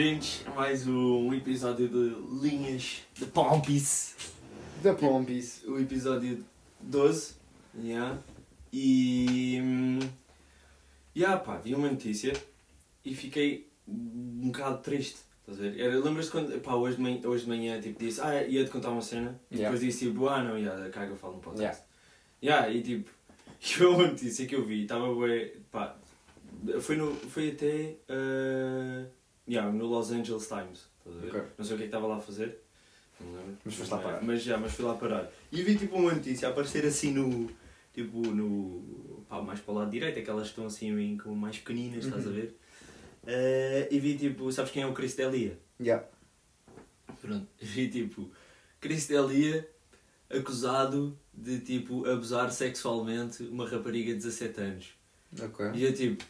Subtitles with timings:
[0.00, 4.16] bem-vindos a mais um episódio de Linhas de Pompis.
[4.82, 5.62] Da Pompis.
[5.66, 6.42] O episódio
[6.80, 7.34] 12.
[7.78, 8.18] Yeah.
[8.72, 9.60] E.
[9.62, 9.98] hum,
[11.14, 12.32] Yeah, pá, vi uma notícia
[13.04, 15.18] e fiquei um bocado triste.
[15.40, 15.78] Estás a ver?
[15.78, 16.58] Era- Lembras-te quando.
[16.62, 19.38] Pá, hoje de manhã, hoje de manhã tipo, disse, ah, ia-te contar uma cena.
[19.50, 19.70] E Yeah.
[19.70, 21.82] depois disse tipo, ah, não, yeah, caga, eu falo no podcast.
[22.42, 23.10] Yeah, e tipo,
[23.60, 25.94] foi uma notícia que eu vi, estava bué, pá,
[26.80, 29.19] foi, no, foi até, uh,
[29.50, 31.28] yeah, no Los Angeles Times, estás a ver?
[31.28, 31.42] Ok.
[31.58, 32.58] Não sei o que é que estava lá a fazer.
[33.64, 34.22] Mas foste lá parar.
[34.22, 35.30] Mas, já, mas fui lá parar.
[35.52, 37.50] E vi tipo uma notícia a aparecer assim no,
[37.92, 41.58] tipo, no, pá, mais para o lado direito, aquelas que estão assim bem como mais
[41.58, 42.34] pequeninas, estás a Uhum.
[42.34, 42.56] ver?
[43.24, 45.58] Uh, e vi tipo, sabes quem é o Chris Delia?
[45.78, 46.06] Yeah.
[47.20, 48.30] Pronto, vi tipo,
[48.80, 49.68] Chris Delia
[50.30, 54.86] acusado de tipo abusar sexualmente uma rapariga de 17 anos.
[55.42, 55.66] Ok.
[55.74, 56.24] E eu tipo,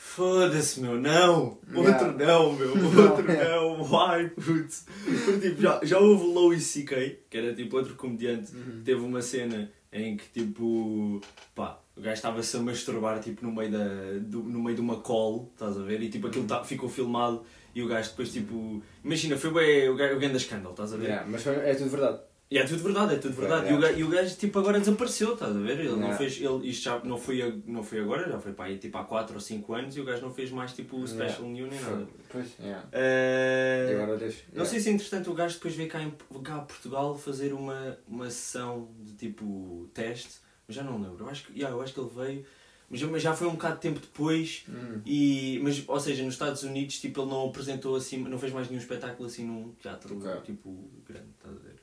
[0.00, 1.58] foda-se meu, não!
[1.74, 2.70] Outro não, meu,
[3.10, 4.86] outro não, why, putz?
[5.24, 8.80] Porque, tipo, já, já houve Louis C.K., que era tipo outro comediante, Uhum.
[8.84, 11.20] teve uma cena em que tipo,
[11.52, 13.84] pá, o gajo estava-se a masturbar tipo no meio, da,
[14.20, 16.00] do, no meio de uma call, estás a ver?
[16.00, 17.42] E tipo aquilo tá, ficou filmado
[17.74, 20.96] e o gajo depois tipo, imagina, foi bem o, gajo- o grande escândalo, estás a
[20.96, 21.06] ver?
[21.08, 22.20] Yeah, Mas é tudo verdade.
[22.50, 23.66] E é tudo verdade, é tudo verdade.
[23.66, 23.70] Yeah.
[23.70, 25.80] E, o gajo, e o gajo, tipo, agora desapareceu, estás a ver?
[25.80, 26.16] Ele não Yeah.
[26.16, 29.04] fez, ele, isto já não foi, não foi agora, já foi para aí, tipo, há
[29.04, 32.06] 4 ou 5 anos e o gajo não fez mais, tipo, special news nem nada.
[32.30, 32.88] Pois, yeah.
[32.90, 34.44] Eh, E agora deixa.
[34.54, 36.10] Não sei se, entretanto, o gajo depois veio cá, em,
[36.42, 41.24] cá a Portugal fazer uma, uma sessão de, tipo, teste, mas já não lembro.
[41.26, 42.46] Eu acho que, yeah, eu acho que ele veio,
[42.88, 44.64] mas, já foi um bocado de tempo depois.
[44.70, 45.02] Hum.
[45.04, 48.68] E, mas, ou seja, nos Estados Unidos, tipo, ele não apresentou assim, não fez mais
[48.70, 50.40] nenhum espetáculo assim num teatro, Ok.
[50.46, 51.77] tipo, grande, estás a ver?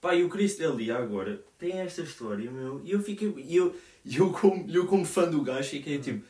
[0.00, 3.74] Pá, e o Chris Delia agora tem esta história, meu, e eu fiquei, e eu,
[4.06, 6.24] eu, como, eu como fã do gajo, fiquei tipo,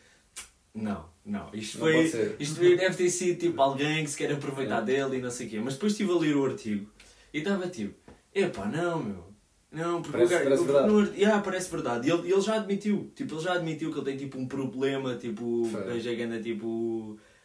[0.74, 4.80] não, não, isto Não foi, isto deve ter sido tipo alguém que se quer aproveitar
[4.82, 4.84] É.
[4.84, 5.60] dele e não sei o quê.
[5.62, 6.88] Mas depois estive a ler o artigo
[7.34, 7.94] e estava tipo,
[8.34, 9.28] epá, não, meu.
[9.70, 10.88] Não, porque Parece- o gajo, parece verdade.
[10.92, 12.08] no arti- yeah, parece verdade.
[12.08, 15.14] E ele, ele já admitiu, tipo, ele já admitiu que ele tem tipo um problema,
[15.16, 16.40] tipo, o gajo é ganda,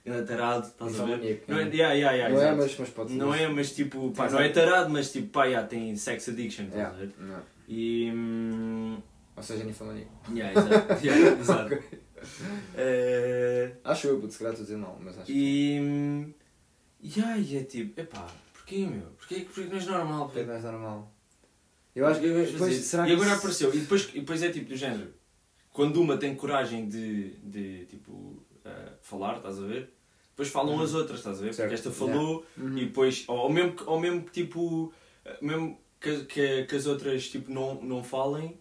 [0.04, 1.14] tipo, ganda tarado, estás a ver?
[1.14, 3.18] Infomaníaco, Não é, yeah, yeah, yeah, Não é, mas, mas pode ser.
[3.18, 6.64] Não é, mas tipo, pá, não é tarado, mas tipo, pá, yeah, tem sex addiction,
[6.66, 6.96] estás Yeah.
[6.96, 7.14] a ver?
[7.20, 7.42] Não.
[7.68, 8.12] E.
[8.14, 8.98] hum,
[9.36, 10.12] Ou seja, ninfomaníaco.
[10.34, 10.94] yeah, exato.
[11.06, 11.74] yeah, exato.
[11.76, 11.84] Ok.
[12.76, 15.34] Eh, Acho eu, puto, se calhar estou a dizer não, mas acho que.
[15.34, 15.80] E.
[15.82, 16.34] hum,
[17.02, 19.08] E aí é tipo, epá, porquê meu?
[19.18, 20.26] Porquê, porquê que não és normal?
[20.30, 21.12] Porque não é normal.
[21.96, 22.28] Eu acho que.
[22.28, 24.70] Porquê vais Depois, será e que agora isso- apareceu, e depois, e depois é tipo
[24.70, 25.14] do género,
[25.72, 28.42] quando uma tem coragem de, de tipo,
[29.02, 29.94] falar, estás a ver?
[30.30, 30.82] Depois falam Uhum.
[30.82, 31.54] as outras, estás a ver?
[31.54, 31.70] Certo.
[31.70, 32.78] Porque esta falou Uhum.
[32.78, 34.92] e depois, ou, ou mesmo, que- ou mesmo que tipo,
[35.42, 38.58] mesmo que, que, que as outras tipo, não, não falem,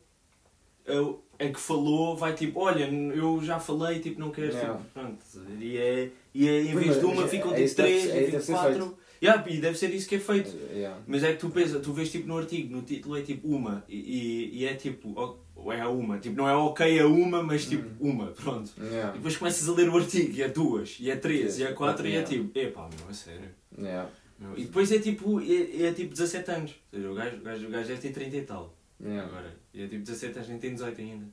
[0.85, 4.75] eu- a que falou vai tipo, olha, eu já falei, tipo, não quero, Yeah.
[4.79, 5.19] tipo, pronto,
[5.61, 8.31] e é, e é em vez de uma é- ficam é tipo três, é isso
[8.33, 8.99] deve tipo quatro.
[9.23, 10.51] Yeah, e deve ser isso que é feito.
[10.73, 11.01] Yeah.
[11.07, 13.85] Mas é que tu pensas, tu vês tipo no artigo, no título é tipo uma,
[13.89, 17.43] e, e- e é tipo, ou é a uma, tipo, não é ok a uma,
[17.43, 18.71] mas tipo uma, pronto.
[18.79, 19.13] E Yeah.
[19.13, 22.07] depois começas a ler o artigo e é duas, e é três, e é quatro,
[22.07, 22.29] e é Yeah.
[22.31, 23.49] tipo, epá, meu, é sério.
[23.79, 24.09] Yeah.
[24.39, 27.41] Meu, E depois é tipo, é, é tipo 17 anos, ou seja, o gajo, o
[27.41, 29.29] gajo, o gajo deve ter 30 e tal, Yeah.
[29.29, 31.27] agora, e é tipo 17 anos, nem tem 18 ainda,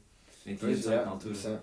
[0.45, 1.57] nem tinha Pois, 18 yeah, na altura, sim.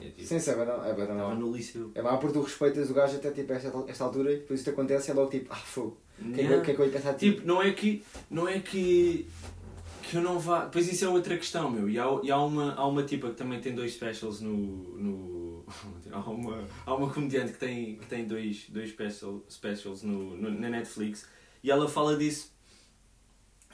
[0.00, 0.78] E é tipo, Sim, sim, é verdade.
[0.86, 1.40] É estava verdade.
[1.40, 1.90] no liceu.
[1.92, 4.70] É má porque tu respeitas o gajo até tipo, esta, esta altura e depois isto
[4.70, 5.96] acontece e é logo tipo, ah, fogo.
[6.20, 6.64] O que, é que- Yeah.
[6.64, 7.32] que é eu ia pensar de ti?
[7.34, 8.02] Tipo, não é que.
[8.30, 9.26] Não é que.
[10.08, 10.66] Que eu não vá.
[10.66, 11.88] Pois isso é outra questão, meu.
[11.88, 14.56] E há, e há, uma, há uma tipa que também tem dois specials no.
[14.98, 15.66] no
[16.12, 20.50] há, uma, há uma comediante que tem, que tem dois, dois special, specials no, no-
[20.50, 21.26] na Netflix
[21.62, 22.52] e ela fala disso.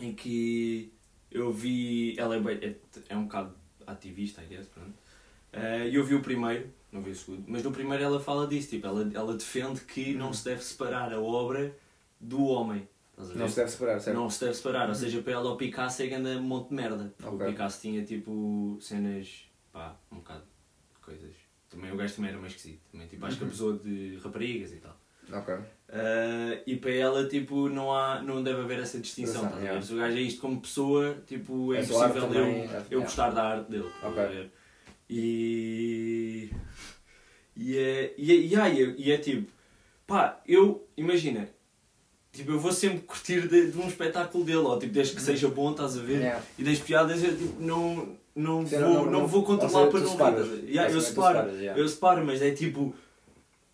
[0.01, 0.93] Em que
[1.31, 2.19] eu vi.
[2.19, 2.77] Ela é, é,
[3.11, 3.55] é um bocado
[3.87, 4.93] ativista, I guess, pronto.
[5.53, 8.47] Eh, E eu vi o primeiro, não vi o segundo, mas no primeiro ela fala
[8.47, 11.77] disso, tipo, ela, ela defende que não se deve separar a obra
[12.21, 12.89] do homem.
[13.17, 14.17] Não se deve separar, certo?
[14.17, 17.15] Não se deve separar, ou seja, para ela o Picasso é grande monte de merda.
[17.17, 17.47] Porque Ok.
[17.47, 20.43] O Picasso tinha tipo cenas, pá, um bocado
[20.95, 21.33] de coisas.
[21.71, 22.81] Também o gajo também era mais esquisito.
[22.93, 23.49] Também, tipo, acho que Uhum.
[23.49, 24.97] abusou de raparigas e tal.
[25.33, 25.55] Ok.
[25.89, 29.45] Ah, e para ela, tipo, não, há, não deve haver essa distinção.
[29.45, 29.65] Estás ver?
[29.65, 29.93] yeah.
[29.95, 32.45] O gajo é isto como pessoa, tipo, é arte impossível eu,
[32.79, 33.89] é- eu gostar da arte dele.
[33.89, 34.51] estás Ok.
[35.09, 36.51] E.
[37.57, 39.51] E é, e, é, e, é, e é- e é tipo,
[40.07, 41.49] pá, eu, imagina,
[42.35, 45.49] tipo, eu vou sempre curtir de, de um espetáculo dele, ou tipo, desde que seja
[45.49, 46.19] bom, estás a ver?
[46.19, 46.43] Yeah.
[46.59, 49.91] E das piadas eu tipo, não, não, Sim, vou, não- não, não- vou ou controlar
[49.91, 50.65] seja, para não ver.
[50.69, 51.81] Yeah, eu separo, separas, yeah.
[51.81, 52.95] eu separo, mas é tipo,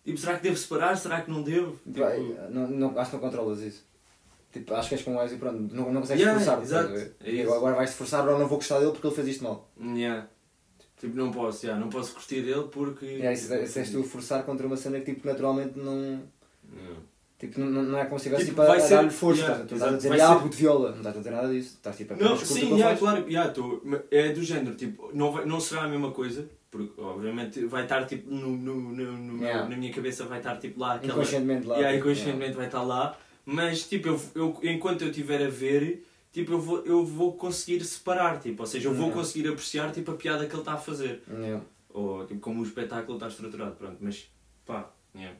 [0.05, 0.95] tipo, será que devo separar?
[0.95, 1.77] Será que não devo?
[1.85, 1.99] Tipo,
[2.51, 3.83] não, não, acho que não controlas isso.
[4.53, 7.11] Tipo, acho que és como és e pronto, não, não consegues Yeah, forçar exato, é
[7.31, 7.53] E isso.
[7.53, 9.69] agora, vais-te forçar ou não vou gostar dele porque ele fez isto mal.
[9.81, 10.27] yeah.
[10.99, 13.05] tipo, não posso, yeah, não posso curtir dele porque.
[13.05, 16.21] E aí, se, se és tu a forçar contra uma cena que tipo, naturalmente não.
[16.75, 17.01] Yeah.
[17.41, 19.41] Tipo, não, não é como se estivesse Tipo, tipo, a, vai a ser- dar-lhe força.
[19.41, 20.89] yeah, estás a- dizer, ah, ser- puto viola.
[20.91, 21.69] Não estás a dizer nada disso.
[21.75, 22.99] Estás tipo a Não, sim, yeah, faz.
[22.99, 27.01] claro, yeah, tô, é do género, tipo, não, vai- não será a mesma coisa, porque
[27.01, 29.67] obviamente vai estar tipo no, no, no, no meu- Yeah.
[29.67, 31.13] na minha cabeça vai estar tipo lá aquela.
[31.13, 31.77] Inconscientemente lá.
[31.77, 36.05] Yeah, tipo, inconscientemente vai estar lá, mas tipo, eu, eu, enquanto eu estiver a ver,
[36.31, 39.19] tipo, eu vou, eu vou conseguir separar, tipo, ou seja, eu vou Yeah.
[39.19, 41.43] conseguir apreciar tipo, a piada que ele está a fazer, yeah.
[41.47, 41.65] Yeah.
[41.89, 44.29] ou tipo, como o espetáculo está estruturado, pronto, mas
[44.63, 45.35] pá, yeah.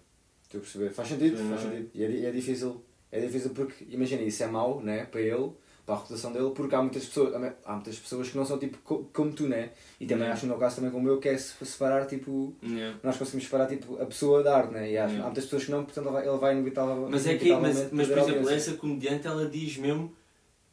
[0.51, 0.89] Estou a perceber.
[0.91, 1.49] Faz sentido, Sim.
[1.49, 1.89] faz sentido.
[1.93, 2.81] E é, é difícil.
[3.11, 5.05] É difícil porque, imagina, isso é mau, né?
[5.05, 5.51] Para ele,
[5.85, 7.33] para a reputação dele, porque há muitas pessoas,
[7.65, 9.71] há muitas pessoas que não são tipo co- como tu, né?
[9.99, 10.33] E também Yeah.
[10.33, 12.53] acho no meu caso também como eu, que é se- separar tipo.
[12.63, 12.97] Yeah.
[13.03, 14.91] Nós conseguimos separar tipo a pessoa da arte, né?
[14.91, 15.23] E acho, Yeah.
[15.23, 16.27] há muitas pessoas que não, portanto ele vai,
[16.57, 17.09] ele vai.
[17.09, 20.13] Mas é que, mas, mas por exemplo, essa comediante ela diz mesmo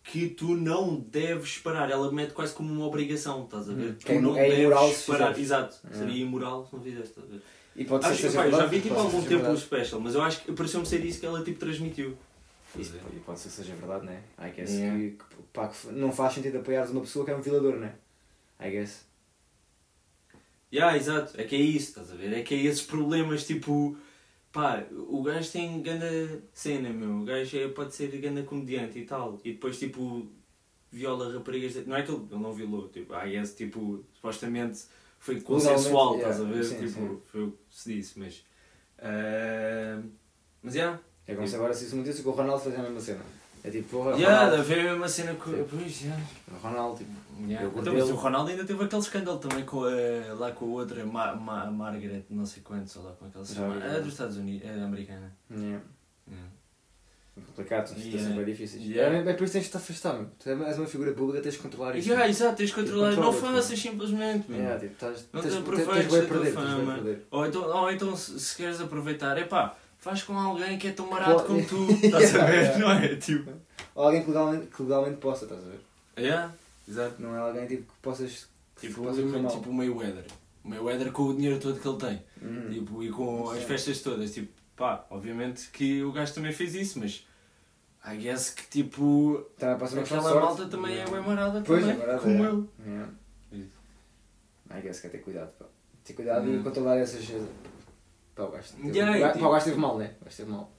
[0.04, 3.90] que tu não deves parar, ela mete quase como uma obrigação, estás a ver?
[3.90, 3.96] Hum.
[4.04, 5.94] Tu é- não é deves parar, exato, É.
[5.96, 7.42] seria imoral se não fizeste, estás a ver?
[7.78, 9.34] E pode ser Acho, que seja pá, eu já vi tipo há ser algum tempo
[9.34, 9.60] o verdade.
[9.60, 12.16] special, mas eu acho que pareceu-me ser isso que ela tipo transmitiu.
[12.76, 14.20] Isso, e pode ser que seja verdade, né?
[14.38, 14.98] I guess Yeah.
[14.98, 15.19] que,
[15.52, 17.94] pá, que não faz sentido apoiares uma pessoa que é um violador, né?
[18.60, 19.06] I guess.
[20.72, 22.32] Yeah, exato, é que é isso, estás a ver?
[22.34, 23.96] É que é esses problemas tipo.
[24.52, 27.20] Pá, o gajo tem grande cena, meu.
[27.20, 29.38] O gajo é, pode ser grande comediante e tal.
[29.44, 30.26] E depois, tipo,
[30.90, 31.86] viola raparigas.
[31.86, 34.84] Não é que ele, ele não violou, tipo, ah, esse, tipo, supostamente
[35.18, 36.54] foi consensual, Legalmente, estás a ver?
[36.62, 37.20] yeah, sim, tipo, sim.
[37.26, 38.44] foi o que se disse, mas.
[39.00, 40.00] ah,
[40.62, 40.98] mas, yeah.
[41.26, 43.20] É como se agora se isso me disse que o Ronaldo fazia a mesma cena.
[43.62, 44.56] É tipo, porra, Yeah, Ronaldo.
[44.62, 45.50] deve haver a mesma cena com.
[45.64, 46.24] Pois, yeah.
[46.50, 47.10] O Ronaldo, tipo.
[47.46, 47.68] Yeah.
[47.76, 51.04] Então, mas o Ronaldo ainda teve aquele escândalo também com a, lá com a outra,
[51.04, 53.74] Ma, Ma, Margaret, não sei quantos, ou lá como que ela se Já chama.
[53.80, 55.36] vi, É dos Estados Unidos, é americana.
[55.50, 55.82] Yeah.
[56.28, 56.50] Yeah.
[57.38, 58.37] É complicado, são situações Yeah.
[58.37, 58.82] bem difíceis.
[58.85, 59.17] Yeah.
[59.17, 60.26] É, é por isso que tens de te afastar, meu.
[60.38, 62.08] Tu és uma figura pública, tens de controlar isso.
[62.08, 64.50] Yeah, exato, tens de controlar, não controla-te, faças simplesmente.
[64.50, 64.58] meu.
[64.61, 67.00] Yeah, tipo, estás, Não tens, te tens, aproveites da tua fama.
[67.31, 70.93] Ou então, ou então se, se queres aproveitar, é pá, faz com alguém que é
[70.93, 72.62] tão barato Pô, como tu, estás a ver?
[72.62, 72.79] Yeah.
[72.79, 73.17] Não é?
[73.17, 73.50] Tipo.
[73.94, 75.81] Ou alguém que legalmente, que legalmente possa, estás a ver?
[76.19, 76.52] Yeah,
[76.88, 77.20] exato.
[77.20, 78.46] Não é alguém tipo, que possas.
[78.81, 79.50] Tipo, possa mal.
[79.50, 80.25] tipo o Mayweather.
[80.64, 82.23] O Mayweather com o dinheiro todo que ele tem.
[82.43, 82.70] Uhum.
[82.70, 86.99] Tipo, e com as festas todas, tipo, pá, obviamente que o gajo também fez isso,
[87.00, 87.26] mas
[88.06, 90.38] I guess que tipo, de aquela sorte.
[90.38, 92.46] malta também é bem marada Pois, também, é verdade, como é.
[92.48, 92.68] eu.
[92.86, 93.12] Yeah.
[93.52, 93.78] Isso.
[94.70, 95.66] I guess que é ter cuidado, pá.
[96.04, 96.62] Ter cuidado e Hum.
[96.62, 97.26] controlar essas.
[98.34, 100.14] Pá, o gajo teve, Yeah, o tipo- pá, o gajo teve mal, né?
[100.20, 100.72] O gajo teve mal.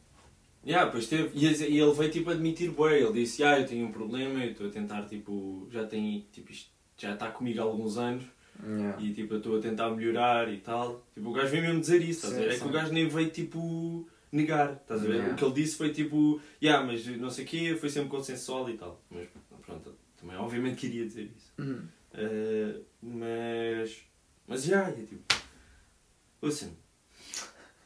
[0.66, 1.45] Yeah, pois teve, e,
[1.80, 4.69] ele veio tipo admitir bem, ele disse, ah, eu tenho um problema, eu estou a
[4.69, 8.24] tentar, tipo, já tenho, tipo, isto já está comigo há alguns anos
[8.62, 9.01] Yeah.
[9.01, 11.01] e tipo, eu estou a tentar melhorar e tal.
[11.13, 12.44] Tipo, o gajo veio mesmo dizer isso, Sim?
[12.44, 12.60] É sim.
[12.60, 15.14] que o gajo nem veio tipo negar, estás a ver?
[15.16, 15.34] Yeah.
[15.34, 18.70] O que ele disse foi tipo, yeah, mas não sei o quê, foi sempre consensual
[18.70, 19.02] e tal.
[19.10, 19.28] Mas
[19.66, 21.54] pronto, também obviamente queria dizer isso.
[21.58, 21.81] Uhum.
[22.14, 23.98] Uh, mas.
[24.48, 25.16] Mas já, é tipo.
[26.42, 26.74] Ouça-me.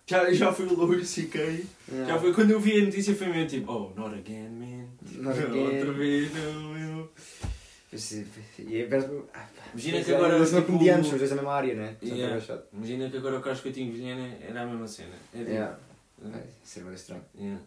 [0.05, 1.39] Já, já fui o Louis C.K.
[1.39, 2.13] Yeah.
[2.13, 4.87] Já foi quando eu vi a notícia foi mesmo tipo, oh, not again, man.
[5.07, 5.77] Tipo, Not again.
[5.77, 7.11] Outra vez, não, eu.
[7.91, 8.25] Esse-
[8.59, 8.89] E é
[9.33, 11.97] ah, Imagina que é, agora, Eles são tipo- comediantes, os dois da mesma área, né?
[12.03, 12.35] Yeah.
[12.37, 12.63] é.
[12.73, 15.15] Imagina que agora o Carlos Coutinho Vilhena era a mesma cena.
[15.33, 15.79] É tipo, Yeah.
[16.23, 17.25] Uh, É, Isso é estranho.
[17.35, 17.61] yeah.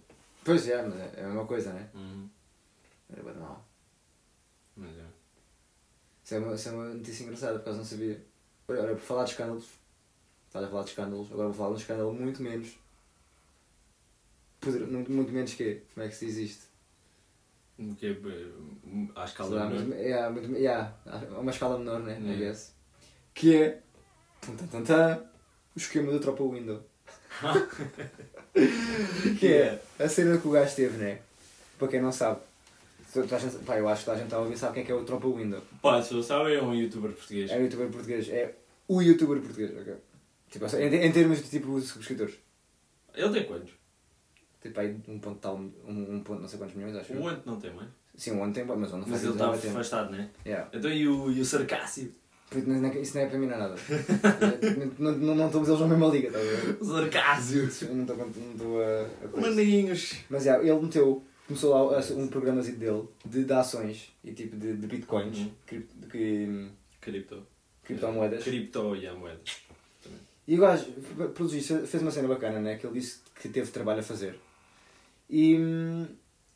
[0.45, 1.89] Pois é, mas é é a mesma coisa, né?
[1.95, 2.29] Uhum.
[3.11, 3.65] Era bem mal.
[4.77, 5.05] Mas é.
[6.25, 8.25] Isso é, uma, isso é uma notícia engraçada, por causa não sabia.
[8.69, 9.69] Olha, por falar de escândalos,
[10.47, 12.77] estás a falar de escândalos, agora vou falar de um escândalo muito menos.
[14.61, 16.67] Poder, muito, muito menos que Como é que se diz isto?
[17.99, 19.87] Que é, à escala menor.
[19.87, 22.19] mas, yeah, muito, yeah, a uma escala menor, né?
[22.19, 22.39] I Yeah.
[22.47, 22.75] guess.
[23.35, 23.83] Que é.
[24.41, 25.27] Tum, tum, tum, tum,
[25.75, 26.83] o esquema do Tropa Window.
[29.39, 31.19] que é a cena que o gajo teve, né?
[31.79, 32.41] Para quem não sabe.
[33.15, 34.95] Gente- Pá, eu acho que a gente está a ouvir sabe quem é que é
[34.95, 35.63] o Tropa Window.
[35.83, 37.51] Pá, se não sabe, é um youtuber português.
[37.51, 38.29] É um youtuber português.
[38.29, 38.55] É
[38.89, 39.95] o youtuber português, ok?
[40.51, 42.35] Tipo, em, em termos de tipo de subscritores.
[43.15, 43.73] Ele tem quantos?
[44.61, 45.71] Tipo aí um ponto tal, um,
[46.17, 47.13] um ponto não sei quantos milhões, acho.
[47.15, 47.89] O Ant não tem mais.
[48.17, 50.31] Sim, um ano tem, mas não Mas ele está afastado, né?
[50.45, 50.71] Yeah.
[50.73, 52.13] Então e o, e o Sarcácio?
[52.55, 53.75] Isso não é para mim não é nada.
[54.99, 56.79] não, não, não estamos eles na mesma liga, estás a ver?
[56.81, 57.71] O Sarcácio!
[57.89, 59.41] Eu não estou a, a.
[59.41, 60.15] Maninhos!
[60.31, 64.77] Mas já, ele meteu, começou lá um programa dele de, de ações e tipo de,
[64.77, 65.51] de bitcoins, Uhum.
[65.67, 66.69] cripto, de, que-
[67.01, 67.43] Cripto.
[67.85, 68.45] criptomoedas.
[68.45, 69.41] Cripto e a moeda.
[70.49, 70.85] E o gajo,
[71.35, 72.77] pelos vistos, fez uma cena bacana, né?
[72.77, 74.39] Que ele disse que teve trabalho a fazer.
[75.29, 75.57] E,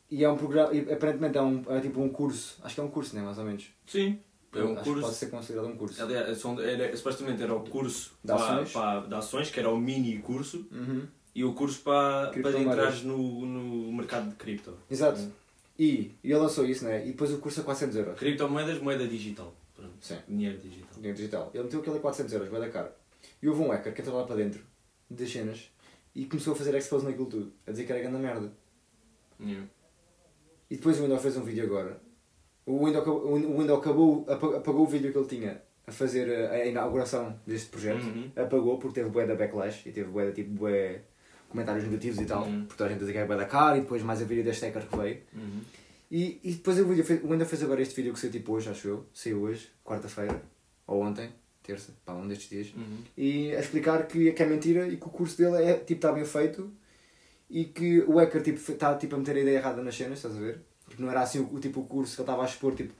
[0.09, 2.83] e é um programa, e aparentemente é, um, é tipo um curso, acho que é
[2.83, 3.21] um curso, né?
[3.21, 3.65] Mais ou menos.
[3.85, 4.17] Sim,
[4.53, 5.13] é um Acho que Pode curso.
[5.13, 6.01] ser considerado um curso.
[6.03, 8.71] Aliás, são- era, supostamente era o curso De para, ações.
[8.73, 11.07] para, de ações, que era o mini curso, Uhum.
[11.33, 14.77] e o curso para, para entrares no, no mercado de cripto.
[14.89, 15.19] Exato.
[15.21, 15.31] Uhum.
[15.79, 17.03] E, e ele lançou isso, né?
[17.05, 18.19] E depois o curso a 400 euros.
[18.19, 19.53] Criptomoedas, moeda digital.
[19.75, 19.93] Pronto.
[19.99, 20.17] Sim.
[20.27, 20.89] Dinheiro digital.
[20.95, 21.51] Dinheiro digital.
[21.53, 22.95] Ele meteu aquele a 400 euros, vai da cara.
[23.41, 24.61] E houve um hacker que entrou lá para dentro
[25.09, 25.71] das cenas
[26.13, 28.51] e começou a fazer expose naquilo tudo, a dizer que era grande merda.
[29.39, 29.65] Yeah.
[30.69, 31.99] E depois o Windows fez um vídeo agora.
[32.65, 36.65] O Windows, o Windows acabou, apa- apagou o vídeo que ele tinha a fazer a
[36.65, 38.03] inauguração deste projeto.
[38.03, 38.31] Uhum.
[38.35, 41.01] Apagou porque teve bué da backlash e teve bué da tipo bué
[41.49, 42.43] comentários negativos e tal.
[42.43, 42.61] Uhum.
[42.65, 44.43] Porque toda a gente dizia que era bué da cara e depois mais a vídeo
[44.43, 45.17] deste hacker que veio.
[45.33, 45.61] Uhum.
[46.11, 48.53] E, e depois o, vídeo fez, o Windows fez agora este vídeo que saiu tipo
[48.53, 49.05] hoje, acho eu.
[49.13, 50.41] Saiu hoje, quarta-feira.
[50.85, 51.29] Ou ontem,
[51.63, 52.73] terça, pá, um destes dias.
[52.75, 52.97] Uhum.
[53.17, 56.11] E a explicar que, que é mentira e que o curso dele é, tipo, está
[56.11, 56.69] bem feito
[57.49, 60.35] e que o hacker tipo, está tipo, a meter a ideia errada nas cenas, estás
[60.37, 60.61] a ver?
[60.91, 62.93] Porque não era assim o, tipo, o curso que ele estava a expor, tipo,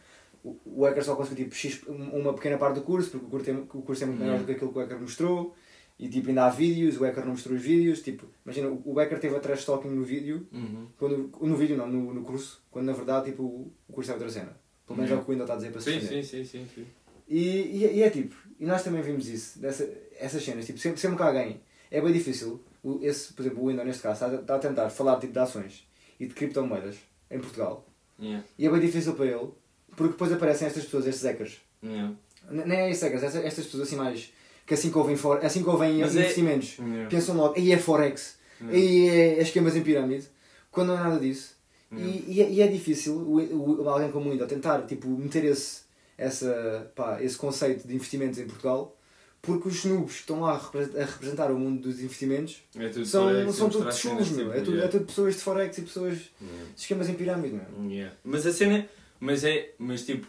[0.43, 3.29] o, o hacker só conseguiu tipo, X, um- uma pequena parte do curso, porque o
[3.29, 5.55] curso, é, o curso é muito maior do que aquilo que o hacker mostrou.
[6.00, 9.19] E tipo, ainda há vídeos, o hacker não mostrou os vídeos, tipo, imagina, o hacker
[9.19, 10.88] teve a trash talking no vídeo, Uhum.
[10.98, 14.29] quando, no vídeo não, no, no curso, quando na verdade tipo, o curso é outra
[14.29, 14.57] cena.
[14.88, 16.43] Pelo menos é o que o Windows está a dizer para se Sim, sim, sim,
[16.43, 16.86] sim, sim.
[17.27, 19.88] E, e, e é tipo, e nós também vimos isso, dessa,
[20.19, 22.60] essas cenas, tipo, sempre, sempre que alguém, é bem difícil,
[23.01, 25.39] esse, por exemplo, o Windows neste caso, está, a- está a tentar falar tipo, de
[25.39, 25.88] ações
[26.19, 26.98] e de criptomoedas
[27.31, 27.85] em Portugal,
[28.19, 28.45] Yeah.
[28.59, 29.50] e é bem difícil para ele,
[29.95, 32.13] porque depois aparecem estas pessoas, estes hackers, Yeah.
[32.50, 34.31] Nem é estes hackers, estas, estas pessoas assim mais,
[34.65, 37.09] que assim que ouvem, for, assim que ouvem Mas é- investimentos, Yeah.
[37.09, 38.35] pensam logo, aí é Forex,
[38.69, 40.27] aí é, é esquemas em pirâmide,
[40.69, 41.55] quando não é nada disso.
[41.93, 45.81] E, e, é, e é difícil o, o, alguém como o tentar tipo, meter esse,
[46.17, 48.95] essa, pá, esse conceito de investimentos em Portugal,
[49.41, 52.89] porque os snubs que estão lá a repre- a representar o mundo dos investimentos É
[52.89, 54.53] tudo são, Forex, são todos cenas, chulos, meu.
[54.53, 54.86] É tudo, yeah.
[54.86, 56.71] é tudo pessoas de Forex e pessoas de Yeah.
[56.77, 57.89] esquemas em pirâmide, meu.
[57.91, 58.15] Yeah.
[58.24, 58.88] Mas a cena.
[59.19, 59.74] Mas é.
[59.79, 60.27] Mas tipo.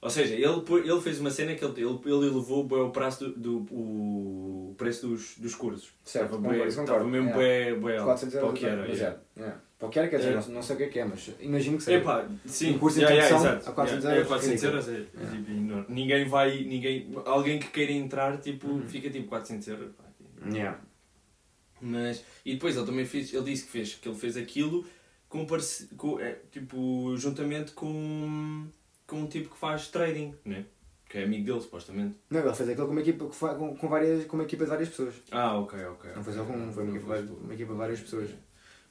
[0.00, 3.60] Ou seja, ele, ele fez uma cena que ele, ele, ele elevou o preço do,
[3.60, 3.74] do
[4.74, 5.90] o preço dos, dos cursos.
[6.04, 7.30] Certo, Estava isso Estava mesmo.
[8.04, 8.66] 400 euros, Para o que
[9.86, 9.94] yeah.
[9.94, 10.00] yeah.
[10.00, 10.34] Era, quer dizer, É.
[10.34, 11.98] não, não sei o que é que é, mas imagino que seja.
[11.98, 14.92] Epá, sim, Um curso de yeah, yeah, a 400 Yeah, euros, É 400 euros, é,
[14.92, 15.36] é Yeah.
[15.36, 15.92] tipo.
[15.92, 18.86] Ninguém vai, ninguém, alguém que queira entrar, tipo, Uhum.
[18.88, 19.90] fica tipo 400 euros.
[19.96, 20.04] pá.
[20.52, 20.78] Yeah.
[21.80, 24.84] Mas, e depois ele também fez, ele disse que fez, que ele fez aquilo
[25.28, 25.46] com,
[25.96, 28.66] com é, tipo, juntamente com,
[29.06, 30.64] com um tipo que faz trading, né?
[31.08, 32.16] Que é amigo dele, supostamente.
[32.30, 34.88] Não, ele fez aquilo com uma equipa, com, com, várias, com uma equipa de várias
[34.88, 35.14] pessoas.
[35.30, 36.10] Ah, ok, ok.
[36.16, 38.30] Não com um, foi uma equipa, uma equipa de várias pessoas.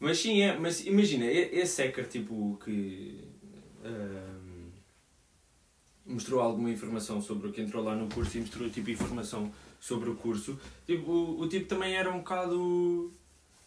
[0.04, 3.24] Mas sim, é, mas imagina, esse hacker tipo que
[3.86, 4.70] ahm,
[6.06, 10.10] mostrou alguma informação sobre o que entrou lá no curso e mostrou tipo informação sobre
[10.10, 13.14] o curso, tipo, o, o tipo também era um bocado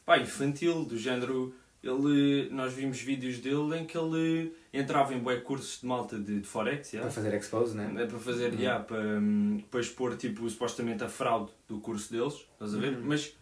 [0.05, 1.55] pá, infantil, do género.
[1.83, 6.41] Ele, nós vimos vídeos dele em que ele entrava em bué cursos de malta de,
[6.41, 7.09] de Forex, yeah?
[7.11, 8.03] Para fazer expose, né?
[8.03, 8.59] É para fazer, Uhum.
[8.61, 12.93] yeah, para, hum, para expor tipo, supostamente a fraude do curso deles, estás a ver?
[12.95, 13.05] Uhum.
[13.05, 13.35] Mas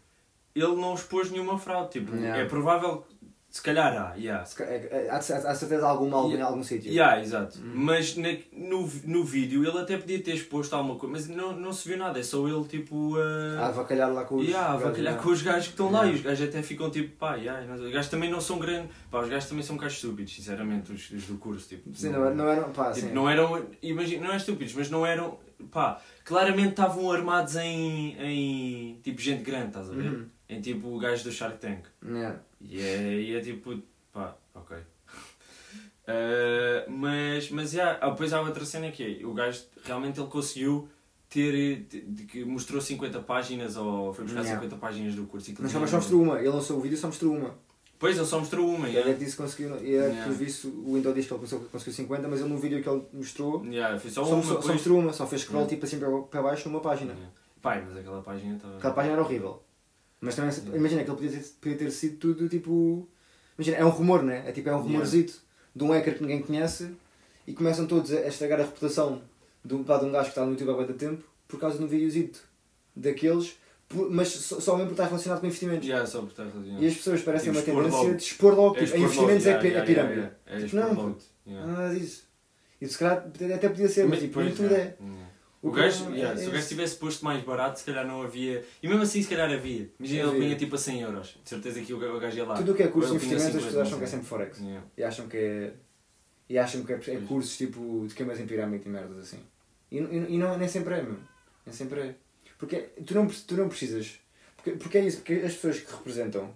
[0.54, 2.42] ele não expôs nenhuma fraude, tipo, Yeah.
[2.42, 3.04] é provável,
[3.50, 4.44] se calhar há, yeah.
[4.56, 6.50] Ca- é- é- Há, há há certeza alguma algo em Yeah.
[6.50, 6.90] algum sítio.
[6.90, 7.58] Yeah, exato.
[7.60, 7.70] Uhum.
[7.72, 11.72] Mas na- no, no vídeo ele até podia ter exposto alguma coisa, mas não, não
[11.72, 13.66] se viu nada, é só ele tipo A a.
[13.68, 14.46] avacalhar lá com os.
[14.46, 17.16] Yeah, gajos, avacalhar com os gajos que estão lá e os gajos até ficam tipo,
[17.16, 19.94] pá, yeah, os gajos também não são grandes, pá, os gajos também são um bocado
[19.94, 21.94] estúpidos, sinceramente, os, os do curso, tipo.
[21.94, 22.72] Sim, não, não eram.
[22.72, 23.12] Pá, Tipo, sim.
[23.14, 25.38] não eram, imagina, não é estúpidos, mas não eram,
[25.70, 30.10] pá, claramente estavam armados em, em tipo gente grande, estás a ver?
[30.12, 30.26] Uhum.
[30.48, 31.84] Em tipo o gajo do Shark Tank.
[32.04, 32.40] Yeah.
[32.60, 33.80] E é, e é tipo,
[34.12, 34.76] pá, ok.
[36.06, 40.28] Ah, mas, mas, já, ah, depois há outra cena que é, o gajo realmente ele
[40.28, 40.88] conseguiu
[41.30, 41.86] ter,
[42.28, 44.60] que mostrou 50 páginas ou foi buscar Yeah.
[44.60, 45.50] 50 páginas do curso.
[45.50, 46.38] e Mas só, mas só mostrou uma.
[46.38, 47.54] Ele lançou o vídeo e só mostrou uma.
[47.98, 49.18] Pois, ele só mostrou uma, Ele é yeah.
[49.18, 49.76] que disse que conseguiu.
[49.82, 50.24] E é Yeah.
[50.24, 52.88] por visto o Windows diz que ele conseguiu, conseguiu 50, mas ele no vídeo que
[52.88, 53.64] ele mostrou.
[53.64, 55.74] Yeah, foi só Só, uma, mostrou, só depois- mostrou uma, só fez scroll Yeah.
[55.74, 57.12] tipo assim para, para baixo numa página.
[57.14, 57.30] Yeah.
[57.62, 58.76] Pai, mas aquela página estava...
[58.76, 59.62] Aquela página era horrível.
[60.24, 60.76] Mas também, Yeah.
[60.76, 63.06] imagina que ele podia ter, podia ter sido tudo tipo.
[63.58, 64.44] Imagina, é um rumor, né?
[64.46, 65.34] É tipo, é um rumorzito
[65.76, 66.90] de um hacker que ninguém conhece
[67.46, 69.20] e começam todos a estragar a reputação
[69.64, 71.84] de um, de um gajo que está no YouTube há muito tempo por causa de
[71.84, 72.40] um videozito
[72.96, 73.56] daqueles,
[73.88, 75.86] por- mas só, só mesmo porque está relacionado com investimentos.
[75.86, 76.46] Yeah, só por estar
[76.80, 78.14] E as pessoas parecem Tipo, uma tendência logo.
[78.16, 80.14] de expor logo, É tipo, expor investimentos logo, é, yeah, é pirâmide.
[80.20, 81.16] yeah, yeah, é Tipo, não,
[81.46, 81.72] yeah.
[81.72, 82.24] Nada disso.
[82.80, 85.33] E se calhar até podia ser, mas, tipo, nem depois, tudo yeah, é.
[85.66, 86.68] O gajo, yeah, é se o gajo esse.
[86.68, 88.64] tivesse posto mais barato, se calhar não havia.
[88.82, 89.90] E mesmo assim, se calhar havia.
[89.98, 90.40] Imagina ele Havia.
[90.42, 91.38] punha tipo a 100 euros.
[91.42, 92.54] De certeza que o ga- o gajo ia lá.
[92.54, 94.58] Tudo o que é curso de investimentos as 50, pessoas acham que é sempre Forex.
[94.60, 94.86] Yeah.
[94.98, 95.72] E acham que é.
[96.50, 99.38] E acham que é, é cursos tipo de esquemas em pirâmide e merdas assim.
[99.90, 101.16] E, e, e não, nem sempre é, meu.
[101.64, 102.14] Nem sempre é.
[102.58, 104.18] Porque tu não, tu não precisas.
[104.56, 106.54] Porque, porque é isso, porque as pessoas que representam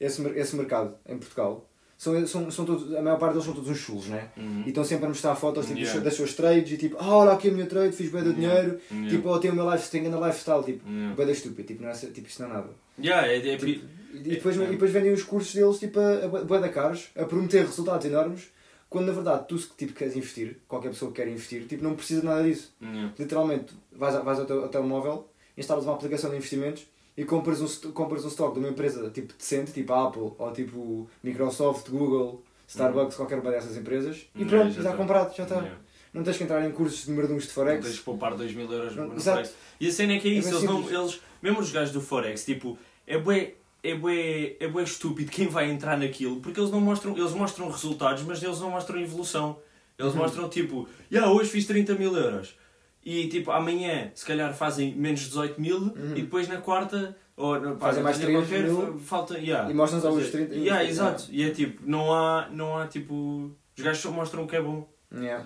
[0.00, 1.67] esse, esse mercado em Portugal
[1.98, 4.28] são, são, são todos, a maior parte deles são todos uns chulos, né?
[4.36, 4.62] Uhum.
[4.64, 6.00] E estão sempre a mostrar fotos tipo, Yeah.
[6.00, 8.78] das suas trades e tipo, ah, olha aqui a minha trade, fiz bem de dinheiro.
[8.90, 9.10] Yeah.
[9.10, 11.14] Tipo, oh, tenho o meu lifestyle, tenho a lifestyle, tipo, Yeah.
[11.16, 12.68] bem da estúpido, tipo, não é, tipo, isto não é nada.
[13.02, 13.66] Yeah, é, é, Tipo,
[14.14, 14.64] e, depois, É.
[14.64, 18.06] e depois vendem os cursos deles tipo, a, a bué da caros, a prometer resultados
[18.06, 18.44] enormes,
[18.88, 21.94] quando na verdade tu se tipo, queres investir, qualquer pessoa que quer investir, tipo, não
[21.94, 22.72] precisa de nada disso.
[23.18, 26.86] Literalmente, vais, a- vais ao teu ao telemóvel, instalas uma aplicação de investimentos
[27.18, 31.10] e compras um, compras um stock de uma empresa tipo decente, tipo Apple ou tipo
[31.22, 34.96] Microsoft, Google, Starbucks, qualquer uma dessas empresas e pronto, já está tá.
[34.96, 35.56] comprado, já está.
[35.56, 35.78] Yeah.
[36.14, 37.84] Não tens que entrar em cursos de número de de Não Forex.
[37.84, 39.38] tens de poupar 2 mil euros Não, no exato.
[39.38, 39.54] Forex.
[39.80, 41.92] E a cena é que é É isso, bem eles, não, eles, mesmo os gajos
[41.92, 46.58] do Forex, tipo, é bué, é bué, é bué estúpido quem vai entrar naquilo, porque
[46.60, 49.58] eles não mostram, eles mostram resultados, mas eles não mostram evolução.
[49.98, 50.18] Eles Uhum.
[50.20, 52.56] mostram tipo, yeah, hoje fiz 30 mil euros.
[53.04, 56.12] E tipo, amanhã se calhar fazem menos 18 mil Uhum.
[56.16, 58.92] e depois na quarta ou na Fazem mais qualquer, 3 mil.
[58.94, 59.70] fa- falta, yeah.
[59.70, 60.54] E mostram-nos aos dizer, 30.
[60.56, 61.26] Yeah, exato.
[61.30, 63.52] E é tipo, não há, não há tipo.
[63.76, 64.88] Os gajos só mostram o que é bom.
[65.14, 65.44] Yeah.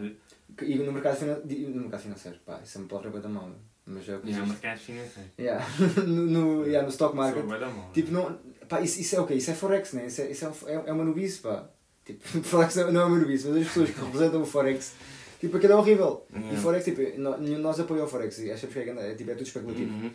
[0.63, 3.51] E no mercado, no mercado financeiro, pá, isso é uma palavra da mal,
[3.87, 4.49] mas é o que Yeah, existe.
[4.63, 5.29] mercado financeiro.
[5.39, 5.67] Yeah.
[6.07, 7.45] no, no, yeah, no stock market.
[7.45, 7.91] Mão.
[7.93, 9.35] Tipo, não, pá, isso, isso é o quê?
[9.35, 10.07] Isso é Forex, né?
[10.07, 11.69] Isso é, isso é, é, é uma nubice, pá.
[12.05, 14.95] Tipo, Forex não é uma nubice, mas as pessoas que representam o Forex,
[15.43, 16.25] tipo, aquilo é horrível.
[16.33, 16.55] Yeah.
[16.55, 17.19] E Forex, tipo, de
[17.59, 19.93] nós apoia o Forex e achamos que é, é, tipo, é tudo especulativo.
[19.93, 20.11] Uhum.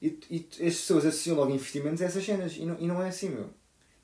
[0.00, 3.08] E, e as pessoas associam logo investimentos a essas cenas e não, e não é
[3.08, 3.46] assim, meu.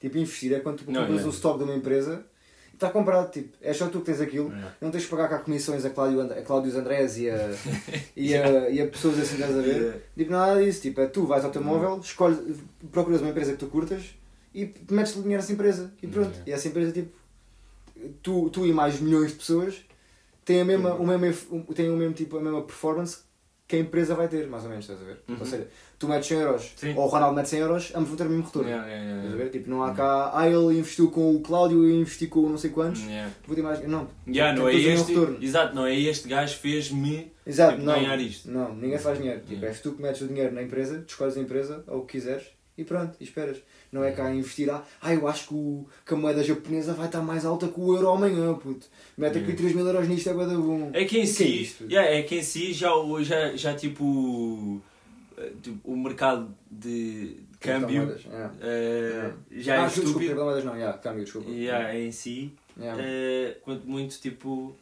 [0.01, 1.27] Tipo, investir é quando tu Não, compras é.
[1.27, 2.27] um stock de uma empresa
[2.73, 4.49] e está comprado, tipo, é só tu que tens aquilo.
[4.49, 4.75] Yeah.
[4.81, 7.55] Não tens que pagar cá comissões a Cláudio, And- a Cláudios Andrés e a,
[8.17, 9.77] e, a, e a pessoas assim, estás a ver?
[9.77, 9.99] Yeah.
[10.19, 10.83] Tipo, nada disso.
[10.83, 12.41] Tipo, é tu vais ao teu móvel, escolhes,
[12.91, 14.03] procuras uma empresa que tu curtas
[14.53, 15.93] e metes dinheiro nessa empresa.
[16.03, 16.31] E pronto.
[16.31, 16.51] Yeah.
[16.51, 17.13] E essa empresa, tipo,
[18.21, 19.77] tu, tu e mais milhões de pessoas
[20.45, 21.65] têm, a mesma, o mesmo, ef- o-
[21.97, 23.19] mesmo tipo, a mesma performance
[23.67, 25.21] que a empresa vai ter, mais ou menos, estás a ver?
[25.27, 25.37] Uhum.
[25.41, 25.67] Ou seja,
[25.99, 26.95] tu metes 100 euros Sim.
[26.95, 28.69] ou o Ronaldo mete 100 euros, ambos vão ter o mesmo retorno.
[28.69, 29.51] Yeah, yeah, yeah, Estás a ver?
[29.51, 32.59] Tipo, não há cá, ah, ele investiu com o Cláudio e eu investi com não
[32.59, 33.01] sei quantos,
[33.47, 33.81] vou ter mais.
[33.89, 37.95] Não, Yeah, não é Tem este, exato, não é este gajo fez-me Exato, tipo, não.
[37.95, 38.51] ganhar isto.
[38.51, 39.41] Não, ninguém faz dinheiro.
[39.47, 42.05] Tipo, és tu que metes o dinheiro na empresa, tu escolhes a empresa, ou o
[42.05, 42.45] que quiseres,
[42.77, 43.57] e pronto, e esperas.
[43.95, 47.07] Não é cá investir, ah, ah, eu acho que, o, que a moeda japonesa vai
[47.07, 48.89] estar mais alta que o euro amanhã, puto.
[49.17, 49.57] Mete aqui Yeah.
[49.57, 50.91] 3 mil euros nisto, é bué da bom.
[50.93, 54.81] É que em si, é yeah, é que em si já, o- já, já tipo,
[55.39, 58.55] eh, tipo, o mercado de câmbio Criptomoedas, yeah.
[58.63, 60.19] eh, já ah, é desculpa, estúpido.
[60.19, 61.51] criptomoedas não, yeah, câmbio, desculpa.
[61.51, 63.01] Yeah, em si, Yeah.
[63.01, 64.77] eh, quanto muito tipo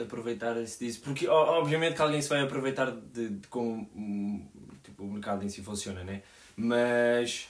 [0.00, 1.00] aproveitar-se disso.
[1.02, 4.46] Porque obviamente que alguém se vai aproveitar de, de como hum,
[4.84, 6.22] tipo, o mercado em si funciona, né?
[6.56, 7.48] Mas.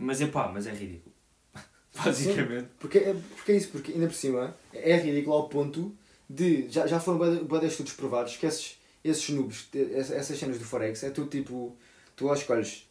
[0.00, 1.12] Mas é pá, mas é ridículo.
[2.04, 2.68] Basicamente.
[2.78, 5.94] Porque, é, porque é isso, porque ainda por cima é ridículo ao ponto
[6.30, 6.68] de.
[6.70, 10.64] Já, já foram de- de estudos provados que esses, esses noobs, essas, essas cenas do
[10.64, 11.76] Forex, é tudo tipo.
[12.14, 12.88] Tu lá escolhes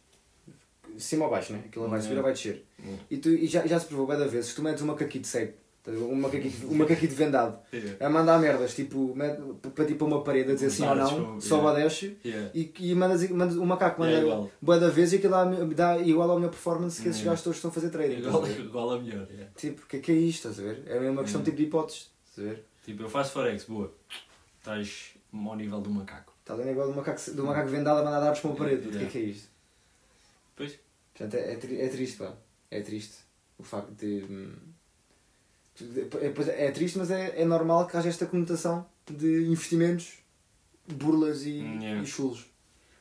[0.98, 1.62] cima ou baixo, né?
[1.66, 2.64] Aquilo vai subir ou vai descer.
[2.78, 3.02] Yeah.
[3.10, 5.26] E, tu, e já, já se provou bué da vez, se tu metes um macaquito
[5.26, 5.58] cego, tá a ver?
[5.90, 7.58] Um macaquito, um macaquito vendado,
[8.00, 9.16] a mandar merdas, tipo,
[9.74, 11.82] para tipo uma parede a dizer sim ou Dados não, sobe yeah.
[11.82, 12.50] desce, Yeah.
[12.54, 14.50] e, e mandas, mandas, o macaco manda Yeah, igual.
[14.60, 15.44] bué da vez e aquilo dá,
[15.94, 17.30] dá igual à minha performance que esses Yeah.
[17.32, 18.18] gajos todos estão a fazer trading.
[18.18, 19.26] Igual, estás a igual a melhor.
[19.30, 19.50] yeah.
[19.56, 20.82] Tipo, o que é que é isto, estás a ver?
[20.86, 22.64] É uma questão tipo de hipóteses, estás a ver?
[22.84, 23.92] Tipo, eu faço Forex, boa.
[24.58, 26.32] Estás ao nível do macaco.
[26.40, 28.88] Está ali igual do macaco, do macaco vendado a mandar dados para uma parede.
[28.88, 29.10] O que é Yeah.
[29.12, 29.48] que é isto?
[30.56, 30.78] Pois.
[31.14, 32.32] Portanto, é, é, é triste, pá.
[32.70, 33.14] É triste
[33.58, 34.24] o facto de.
[34.28, 34.77] hum, de-
[36.20, 40.14] é, pois é, triste, mas é, é normal que haja esta conotação de investimentos,
[40.86, 42.02] burlas e, yeah.
[42.02, 42.46] e chulos.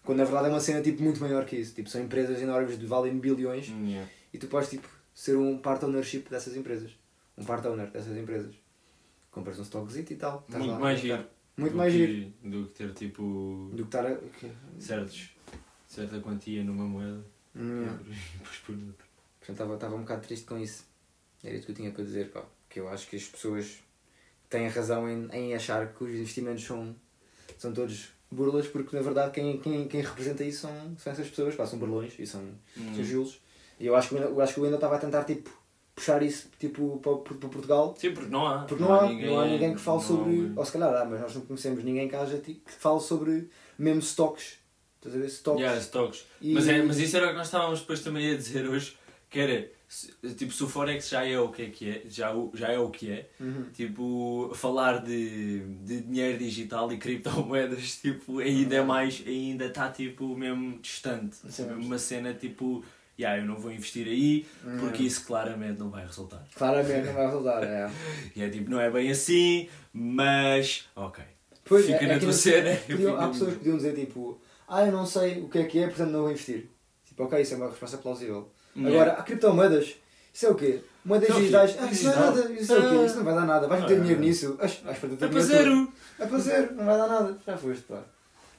[0.03, 1.73] Quando na verdade é uma cena tipo, muito maior que isso.
[1.73, 4.09] Tipo, são empresas enormes de valem bilhões yeah.
[4.33, 6.91] e tu podes tipo, ser um part ownership dessas empresas.
[7.37, 8.55] Um part owner dessas empresas.
[9.31, 10.43] Compras um stockzito e tal.
[10.47, 11.25] estás Muito lá mais giro.
[11.57, 12.33] Muito mais que- giro.
[12.43, 14.17] Do que ter tipo Do que estar a.
[14.79, 15.31] certos,
[15.87, 17.23] certa quantia numa moeda
[17.55, 19.07] Hum, e depois por outra.
[19.39, 20.85] Portanto, estava um bocado triste com isso.
[21.43, 22.43] Era isso que eu tinha para dizer, pá.
[22.69, 23.77] Que eu acho que as pessoas
[24.49, 26.95] têm razão em, em achar que os investimentos são,
[27.57, 31.55] são todos burlas, porque na verdade quem, quem, quem representa isso são, são essas pessoas,
[31.55, 32.43] pá, são burlões e são,
[32.95, 33.39] são julos.
[33.79, 35.49] E eu acho que eu acho que o Wendel estava a tentar tipo,
[35.95, 37.95] puxar isso tipo, para, para Portugal.
[37.97, 38.59] Sim, porque não há.
[38.65, 40.29] Porque não, há, não há ninguém que fale não há sobre.
[40.31, 42.99] um- Ou se calhar há, mas nós não conhecemos ninguém que haja tipo, que fale
[42.99, 44.57] sobre mesmo stocks.
[44.97, 45.27] Estás a ver?
[45.27, 45.61] Stocks.
[45.61, 46.25] Yeah, stocks.
[46.41, 48.97] E- Mas, é, mas isso era o que nós estávamos depois também a dizer hoje,
[49.29, 52.33] que era, se- tipo, se o Forex já é o que é que é, já,
[52.53, 53.65] já é o que é, Uhum.
[53.73, 60.35] tipo, falar de, de dinheiro digital e criptomoedas, tipo, ainda é mais, ainda está, tipo,
[60.35, 61.35] mesmo distante.
[61.49, 61.69] Sim.
[61.71, 62.83] Uma cena, tipo,
[63.19, 64.45] yeah, eu não vou investir aí,
[64.79, 65.07] porque Uhum.
[65.07, 66.45] isso claramente não vai resultar.
[66.55, 67.89] Claramente não vai resultar, é.
[68.35, 71.23] E é tipo, não é bem assim, mas, ok.
[71.65, 74.39] Pois, Fica é, na é tua cena, eu podiam- há pessoas que podiam dizer tipo,
[74.67, 76.69] ah, eu não sei o que é que é, portanto não vou investir.
[77.05, 78.49] Tipo, ok, isso é uma resposta plausível.
[78.77, 78.89] Yeah.
[79.01, 79.95] Agora, há criptomoedas,
[80.33, 80.81] isso é o quê?
[81.03, 82.97] Moedas Não, digitais, ah, isso não é nada, isso é o quê?
[83.01, 83.05] Ah.
[83.05, 83.99] Isso não vai dar nada, vais meter Ah.
[84.01, 85.93] dinheiro nisso, vais, perder É para zero!
[86.19, 88.03] É para zero, não vai dar nada, já foste, pá.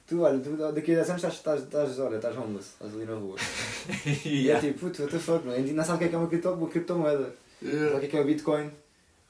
[0.07, 3.05] Tu, olha, tu, daqui a 10 anos estás, estás, estás, olha, estás homeless, estás ali
[3.05, 3.35] na rua.
[4.25, 4.67] E Yeah.
[4.67, 6.17] é tipo, puto, what the fuck, mano, ainda não sabe o que é que é
[6.17, 7.33] uma, cripto, uma criptomoeda.
[7.61, 8.71] Não sabe o que é que é o Bitcoin,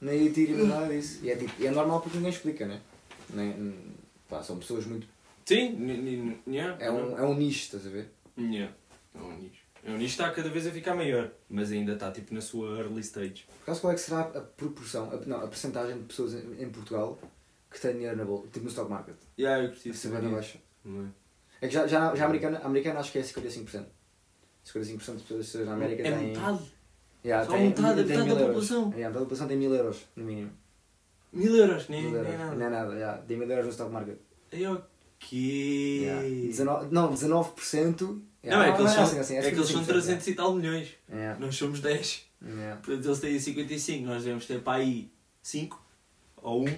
[0.00, 1.20] nem Ethereum, nada disso.
[1.22, 2.80] E é, tipo, e é normal porque ninguém explica, né?
[3.28, 3.74] Nem,
[4.28, 5.06] pá, são pessoas muito
[5.44, 5.76] Sim,
[6.48, 6.76] yeah.
[6.78, 8.08] É um, é um nicho, estás a ver?
[8.38, 8.72] Yeah.
[9.14, 9.59] É um nicho.
[9.84, 12.78] É um nicho está cada vez a ficar maior, mas ainda está tipo na sua
[12.78, 13.46] early stage.
[13.46, 16.62] Por acaso, qual é que será a proporção, a, não, a percentagem de pessoas em,
[16.62, 17.18] em Portugal
[17.70, 19.14] que têm dinheiro na bolsa, tipo no stock market?
[19.38, 20.58] Yeah, eu preciso é bem baixa.
[20.84, 21.08] Não é?
[21.62, 23.84] É que já, já, já a americana, a americana acho que é 55%.
[24.66, 26.28] 55% de pessoas na América É têm.
[26.28, 26.62] metade.
[27.24, 28.80] Yeah, Só têm- metade, têm metade mil da população.
[28.90, 30.50] Yeah, metade da população tem 1000 euros, no mínimo.
[31.32, 32.38] Mil euros, nem, Mil nem euros.
[32.38, 32.56] nada.
[32.56, 33.22] Não é nada, yeah.
[33.22, 34.18] tem 1000 euros no stock market.
[34.52, 34.82] É o
[35.18, 36.00] quê?
[36.02, 36.22] Yeah.
[36.28, 38.20] 19, não, 19%.
[38.42, 40.54] Não, é que eles são, assim, assim, é que eles são 55%, 300 e tal
[40.54, 40.88] milhões.
[41.12, 41.38] Yeah.
[41.38, 42.24] Nós somos 10.
[42.42, 42.76] Yeah.
[42.82, 44.06] Portanto, eles têm 55.
[44.06, 45.10] Nós devemos ter para aí
[45.42, 45.82] 5
[46.42, 46.76] ou 1.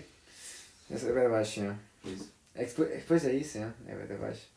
[0.90, 1.78] Esse é bem baixo, yeah.
[2.04, 2.32] Isso.
[2.54, 3.74] É que depois, é depois é isso, yeah.
[3.86, 4.52] é bem baixo.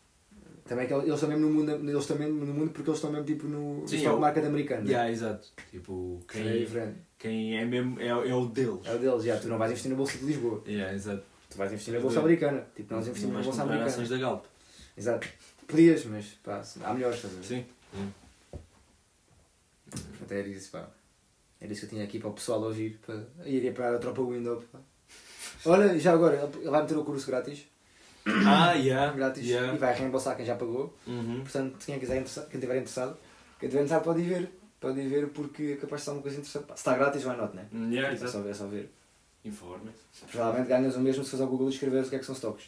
[0.68, 2.98] Também é que eles estão mesmo no mundo, eles estão mesmo no mundo porque eles
[2.98, 4.88] estão mesmo tipo no, Sim, stock eu- market americano.
[4.88, 5.48] Yeah, exato.
[5.70, 6.98] Tipo, É quem, diferente.
[7.20, 8.80] quem é mesmo é, é o deles.
[8.84, 9.38] É o deles, já.
[9.38, 10.64] Tu não vais investir na Bolsa de Lisboa.
[10.68, 11.24] Yeah, exato.
[11.52, 12.66] Tu vais investir na Bolsa Americana.
[12.76, 13.92] Tipo, nós investimos na Bolsa Americana.
[13.92, 14.46] ações da Galp.
[14.98, 15.28] Exato.
[15.68, 17.44] Podias, mas pá, há melhores, estás a ver?
[17.44, 17.66] Sim.
[19.90, 20.90] Portanto, era isso, pá.
[21.60, 23.00] Era isso que eu tinha aqui para o pessoal ouvir.
[23.06, 23.24] Para...
[23.46, 24.80] Iria para a tropa Window, pá.
[25.66, 27.66] Olha, já agora, ele vai meter o curso grátis.
[28.28, 29.14] Ah, yeah.
[29.14, 29.46] Grátis.
[29.46, 29.74] yeah.
[29.76, 30.96] E vai reembolsar quem já pagou.
[31.06, 31.42] Uhum.
[31.42, 33.18] Portanto, quem quiser quem estiver interessado,
[33.60, 34.50] quem estiver interessado pode ir ver.
[34.80, 36.66] Pode ir ver porque é capaz de estar uma coisa interessante.
[36.68, 37.68] Se está grátis, why not, né?
[37.72, 38.90] Yeah, É só é só ver.
[39.44, 40.26] Informa-se.
[40.32, 42.34] Provavelmente ganhas o mesmo se fores ao Google e escreveres o que é que são
[42.34, 42.66] stocks.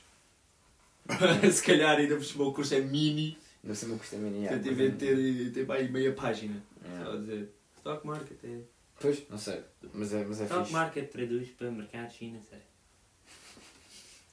[1.52, 3.38] Se calhar ainda por cima o curso é mini.
[3.64, 4.48] Ainda assim o meu custo é mini.
[4.48, 6.62] Portanto, em vez de ter, ter para aí meia página.
[6.84, 7.06] Yeah.
[7.06, 7.54] Só a dizer.
[7.78, 8.60] Stock market é.
[9.00, 9.64] Pois, não sei.
[9.94, 10.74] Mas é, mas é Stock fixe.
[10.74, 12.68] market traduz para mercados financeiros.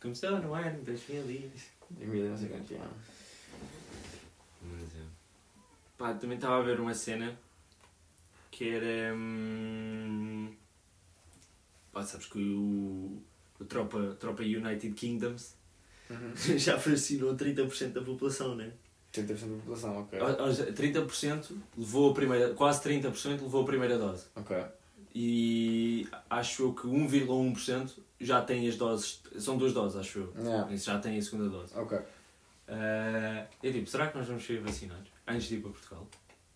[0.00, 1.50] Começou no ano 2000 e...
[2.00, 2.50] Emília, não sei.
[4.62, 5.04] Mas é.
[5.96, 7.38] Pá, também estava a ver uma cena
[8.50, 9.14] que era.
[9.14, 10.54] Hum...
[11.92, 13.22] Pá, sabes que o,
[13.60, 15.56] o Tropa, Tropa United Kingdoms
[16.14, 16.58] Uhum.
[16.58, 18.72] já vacinou 30% da população, né?
[19.12, 20.20] 30% da população, ok.
[20.20, 22.54] Ou- ou seja, 30% levou a primeira.
[22.54, 24.26] Quase 30% levou a primeira dose.
[24.34, 24.56] Ok.
[25.14, 29.22] E acho eu que 1,1% já tem as doses.
[29.38, 30.32] São duas doses, acho eu.
[30.36, 30.76] Yeah.
[30.76, 31.72] Já tem a segunda dose.
[31.78, 31.98] Ok.
[32.66, 35.08] Ah, eu tipo, será que nós vamos ser vacinados?
[35.26, 36.08] Antes de ir para Portugal?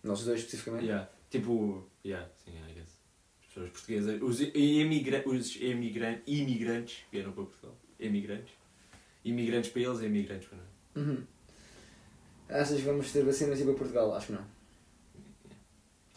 [0.03, 0.85] Nós dois especificamente?
[0.85, 1.09] Yeah.
[1.29, 2.99] Tipo, yeah, sim, I guess.
[3.41, 7.75] As pessoas portuguesas, os, imigra os imigran imigrantes vieram para Portugal.
[7.99, 8.53] Imigrantes.
[9.29, 10.67] Imigrantes para eles, imigrantes para nós.
[11.07, 11.23] Uhum.
[12.49, 14.13] Achas que vamos ter vacinas e para Portugal?
[14.15, 14.45] Acho que não.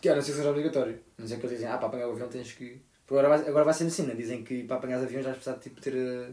[0.00, 0.98] Que a não ser que seja obrigatório.
[1.18, 2.80] A não ser que eles dizem, ah, para apanhar o avião tens que.
[3.08, 4.14] Agora vai, agora vai ser assim, né?
[4.14, 6.30] Dizem que para apanhar os aviões vais precisar tipo, ter eh,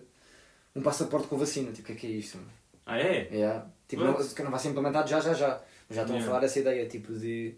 [0.76, 1.72] um passaporte com vacina.
[1.72, 2.38] Tipo, o que é que é isto?
[2.38, 2.50] mano?
[2.86, 3.28] Ah, é?
[3.32, 3.70] Yeah.
[3.88, 5.62] Tipo, não, que não vai ser implementado já, já, já.
[5.90, 6.20] Mas já estão Yeah.
[6.20, 7.56] a falar essa ideia, tipo, de.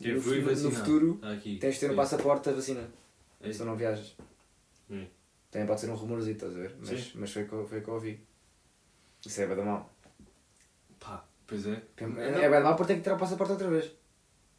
[0.00, 1.58] Eu no, no futuro Tá aqui.
[1.58, 2.88] tens de ter um passaporte da vacina.
[3.40, 3.52] É.
[3.52, 4.16] Se não viajas.
[4.88, 5.08] Sim.
[5.50, 6.76] Também pode ser um rumorzito, estás a ver?
[6.80, 7.12] Mas, Sim.
[7.16, 8.20] mas foi o que foi o que eu ouvi.
[9.24, 9.90] Isso é bem da mal.
[10.98, 11.82] Pá, pois é.
[11.96, 13.90] É é bem da mal porque tem que tirar o passaporte outra vez.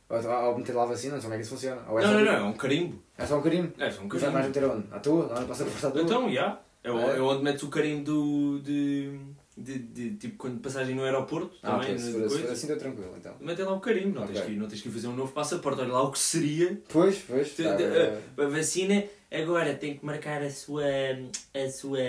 [0.09, 0.17] Ou,
[0.49, 1.81] ou meter lá a vacina, não sei como é que isso funciona.
[1.81, 3.01] É Não, não, não, é um carimbo.
[3.17, 3.73] É só um carimbo.
[3.79, 4.75] É só um Mas já vais carimbo.
[4.75, 4.95] meter onde?
[4.95, 5.25] À tua?
[5.27, 6.01] Lá no passaporte à tua?
[6.01, 6.59] Então, já.
[6.83, 7.17] É, o- É.
[7.17, 8.59] é onde metes o carimbo do.
[8.59, 9.19] de.
[9.57, 12.51] de, de- tipo, quando passagem no aeroporto, ah, também, ok, se de for, se for
[12.51, 13.35] assim estou tranquilo então.
[13.39, 14.33] Metem lá o carimbo, não, Ok.
[14.35, 15.79] tens que, não tens que fazer um novo passaporte.
[15.81, 17.55] Olha lá o que seria Pois, pois.
[17.55, 20.83] Tá, te- é- A vacina agora tem que marcar a sua,
[21.53, 21.99] a sua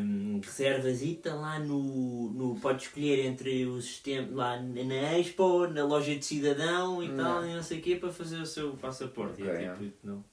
[0.00, 2.54] hum, reservazita lá no, no.
[2.60, 7.16] Pode escolher entre o sistema lá na Expo, na loja de cidadão e Não.
[7.24, 9.42] tal, e não sei o quê, para fazer o seu passaporte.
[9.42, 10.24] E é tipo, não.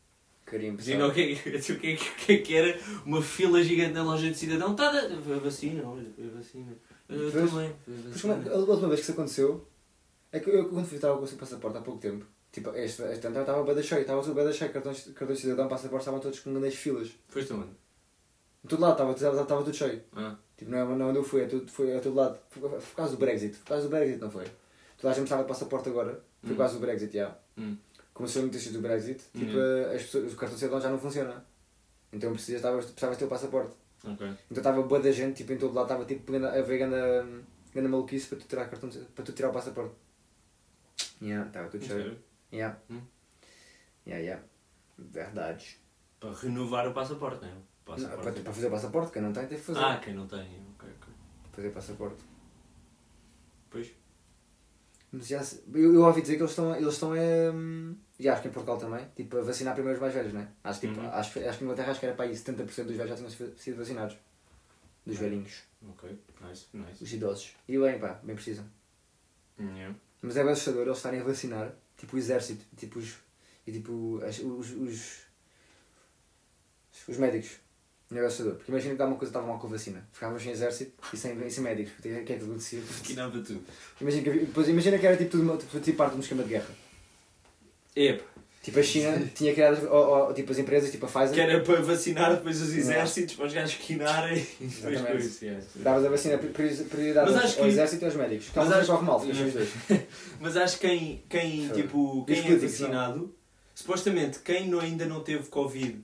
[0.46, 0.74] Carimbo.
[0.82, 3.22] Imagina o que, é que- o que, é que- o que é que era uma
[3.22, 4.76] fila gigante na loja de cidadão.
[4.76, 6.72] Tá, da- foi vacina, olha, foi a vacina.
[7.08, 7.50] Eu Pois.
[7.52, 8.34] também, é- vacina.
[8.52, 9.68] a última vez que isso aconteceu
[10.32, 12.26] é que eu quando fui estava com o seu passaporte há pouco tempo.
[12.52, 15.68] Tipo, este, este ano estava bem cheio, estava super bem cheio, cartões, cartões de cidadão,
[15.70, 17.10] passaporte, estavam todos com grandes filas.
[17.30, 17.70] Foste onde?
[18.64, 20.02] Em todo lado estava, estava, estava tudo cheio.
[20.16, 22.38] Ah, Tipo, não é, não é onde eu fui, é, tudo, foi a todo lado.
[22.50, 23.58] Foi por causa do Brexit.
[23.58, 24.44] Por causa do Brexit, não foi?
[24.98, 26.12] Toda a gente precisava de passaporte agora.
[26.42, 26.58] Foi por Hum.
[26.58, 27.36] causa do Brexit, já.
[27.58, 27.76] hum.
[28.14, 29.96] Começou a notícias do Brexit, tipo, Hum.
[29.96, 31.44] as pessoas, o cartão de cidadão já não funciona.
[32.14, 33.74] Então precisas, estavas- precisavas ter o passaporte.
[34.04, 34.28] ok.
[34.28, 37.88] Então estava boa da gente, tipo, em todo lado, estava tipo, a ver grande, grande
[37.90, 39.96] maluquice para tu tirar, cartão para tu tirar o passaporte.
[41.22, 42.18] Yeah, estava tudo cheio.
[42.52, 42.78] Yeah.
[42.90, 43.02] Hum.
[44.06, 44.44] Yeah, yeah.
[44.98, 45.80] Verdade.
[46.20, 47.52] Para renovar o passaporte, não é?
[47.52, 48.22] O Não, passaporte.
[48.32, 49.80] para, para fazer o passaporte, quem não tem, tem que fazer.
[49.80, 50.42] Ah, quem não tem,
[50.76, 51.14] ok, ok.
[51.52, 52.24] Fazer passaporte.
[53.70, 53.92] Pois.
[55.12, 55.42] Mas já,
[55.74, 58.52] eu, eu ouvi dizer que eles estão, eles estão é, hum, e acho que em
[58.52, 60.48] Portugal também, tipo, a vacinar primeiro os mais velhos, não é?
[60.64, 61.10] Acho, que, tipo, Uhum.
[61.12, 63.16] acho, que- acho que em Inglaterra acho que era para aí 70% dos velhos já
[63.18, 64.18] tinham sido- vacinados.
[65.06, 67.04] Dos velhinhos, Ok, nice, nice.
[67.04, 67.56] os idosos.
[67.68, 68.64] E bem, pá, bem precisam.
[69.60, 69.96] Yeah.
[70.22, 73.14] Mas é bem assustador eles estarem a vacinar, tipo o exército, tipo os,
[73.66, 75.18] e tipo as- os, os,
[77.08, 77.52] os médicos.
[78.26, 78.56] Assustador.
[78.56, 80.06] Porque imagina que dá uma coisa estava mal com a vacina.
[80.12, 81.94] Ficávamos sem exército e sem, e sem médicos.
[81.98, 82.82] O que é que acontecia?
[83.42, 83.64] Tudo.
[84.02, 86.44] Imagina que, havia- depois, imagina que era tipo, tudo, tipo, tipo parte de um esquema
[86.44, 86.76] de guerra.
[87.96, 88.26] Epa,
[88.62, 91.60] Tipo a China tinha criado ou, ou, tipo as empresas, tipo a Pfizer, que era
[91.62, 95.44] para vacinar depois os exércitos, para os gajos quinarem depois com isso.
[95.46, 95.66] yeah.
[95.78, 98.46] davas a vacina pri- pri- prioridade Mas ao, acho ao que- exército e aos médicos.
[98.54, 99.26] mas Calma, acho- corre mal.
[100.40, 101.82] Mas acho que quem, quem, Foi.
[101.82, 102.88] tipo, quem é políticos, não?
[102.88, 103.36] vacinado,
[103.74, 106.00] supostamente quem não, ainda não teve Covid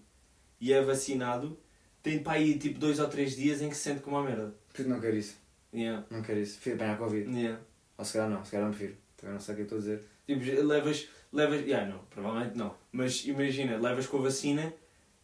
[0.60, 1.60] e é vacinado,
[2.02, 4.56] tem para aí tipo dois ou três dias em que se sente como uma merda.
[4.74, 5.36] Prefiro não quero isso.
[5.74, 6.04] Yeah.
[6.10, 6.56] Não quero isso.
[6.56, 7.30] Prefiro apanhar Covid.
[7.32, 7.60] Yeah.
[7.98, 8.98] Ou se calhar não, se calhar não prefiro.
[9.18, 10.02] Também não sei o que eu estou a dizer.
[10.26, 14.74] Tipo, levas, levas, yeah, não, provavelmente não, mas imagina, levas com a vacina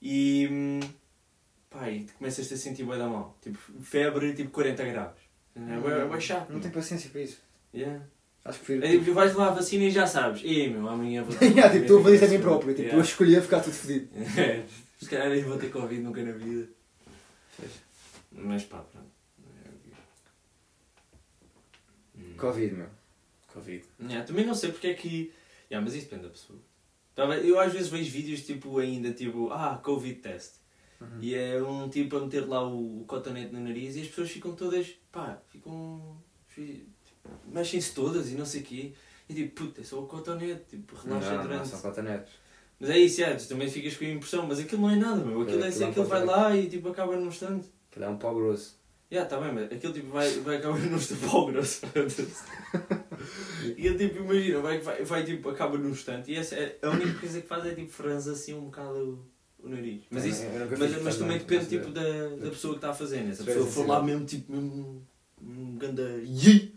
[0.02, 0.80] e, hum,
[1.70, 5.20] pá, e começas-te a sentir bem da mal, tipo, febre, tipo 40 graus.
[5.56, 6.52] É bué chato.
[6.52, 7.40] Não tenho paciência para isso.
[7.74, 8.04] Yeah.
[8.44, 8.86] Acho que prefiro.
[8.86, 11.70] É, tipo, vais lá a vacina e já sabes, e meu, amanhã vou ter yeah,
[11.70, 12.74] tipo, estou a fazer isso a mim Covid." próprio.
[12.74, 12.98] Tipo, Yeah.
[13.00, 14.10] eu escolhi a ficar tudo fodido.
[14.40, 14.64] É,
[15.00, 16.68] Se calhar nem vou ter Covid nunca na vida.
[18.32, 19.12] Mas pá, pronto.
[22.38, 22.88] Covid, meu.
[23.54, 23.84] Covid.
[24.02, 25.32] Yeah, também não sei porque é que.
[25.74, 26.60] Yeah, mas isso depende da pessoa.
[27.16, 30.56] Tava- Eu às vezes vejo vídeos tipo ainda tipo, ah, Covid test.
[31.02, 31.08] Uhum.
[31.20, 34.30] E é um tipo a meter lá o, o cotonete no nariz e as pessoas
[34.30, 36.16] ficam todas, pá, ficam.
[36.48, 36.88] fi-
[37.48, 38.94] mexem-se todas e não sei o quê.
[39.28, 41.68] E tipo, puta, é só o cotonete, tipo, relaxa não, não, durante.
[41.70, 42.34] são cotonetes.
[42.80, 45.24] Mas é isso, é, tu também ficas com a impressão, mas aquilo não é nada,
[45.24, 45.42] meu.
[45.42, 47.68] Aquilo é, Aquilo assim, é um aquilo vai lá e tipo acaba num instante.
[47.90, 48.78] Aquilo é um pau grosso.
[49.12, 51.82] Yeah, tá bem, mas aquilo tipo vai, vai acabar num instante pau grosso.
[53.78, 56.90] E eu tipo, imagina, vai, vai, vai tipo, acaba num instante e essa é, a
[56.90, 59.26] única coisa que faz é tipo franza assim um bocado
[59.60, 60.04] o, o nariz.
[60.10, 62.90] Mas, Eu- isso, nunca mas, mas estás também depende tipo da, da pessoa que está
[62.92, 63.34] a fazer, né?
[63.34, 65.02] Se a pessoa for lá mesmo tipo um,
[65.42, 66.74] um ganda yi,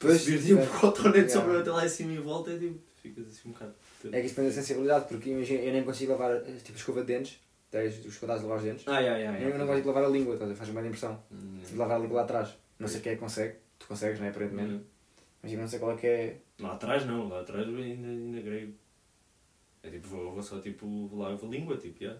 [0.00, 0.62] se vir tipo é.
[0.64, 1.40] o Yeah.
[1.42, 3.74] para até lá em cima e volta, é tipo, ficas assim um bocado.
[4.10, 7.06] É que isso depende da sensibilidade, porque imagina, eu nem consigo lavar tipo escova de
[7.06, 7.38] dentes.
[7.70, 8.84] Tens os cuidados de lavar os dentes.
[8.86, 11.22] Ah, yeah, yeah, Eu não gosto de lavar a língua, faz mais impressão.
[11.32, 12.50] Hum, De lavar a língua lá atrás.
[12.78, 13.54] Não sei quem é que consegue.
[13.78, 14.30] Tu consegues, não é?
[14.30, 14.84] Aparentemente.
[15.42, 16.36] Mas eu não sei qual é que é.
[16.60, 18.74] Lá atrás não, lá atrás ainda, ainda grego.
[19.82, 22.16] É tipo, vou, vou só tipo, lavo a língua, tipo, já.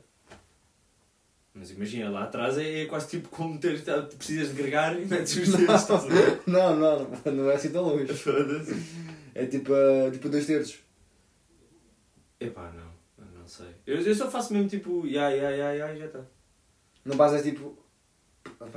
[1.55, 5.05] Mas imagina, lá atrás é, é quase tipo como ter, tá, precisas de gregar e
[5.05, 6.43] metes os dedos, estás a ver?
[6.47, 8.13] Não, não, não, não é assim tão longe.
[8.15, 8.75] Foda-se.
[9.35, 10.81] É tipo, uh, tipo dois terços.
[12.41, 13.69] Epá, não, não sei.
[13.87, 16.25] Eu, eu só faço mesmo tipo, ya, ya, ya, ya e já está.
[17.05, 17.82] Não basas tipo.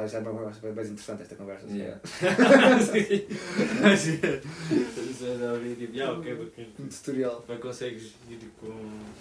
[0.08, 1.68] Já é mais, mais interessante esta conversa.
[1.68, 2.00] Yeah.
[2.20, 2.70] calhar.
[3.82, 6.68] Mas é, é da hora, tipo, ya, ok, bacana.
[6.80, 7.44] Um tutorial.
[7.48, 8.68] Vai consegues ir com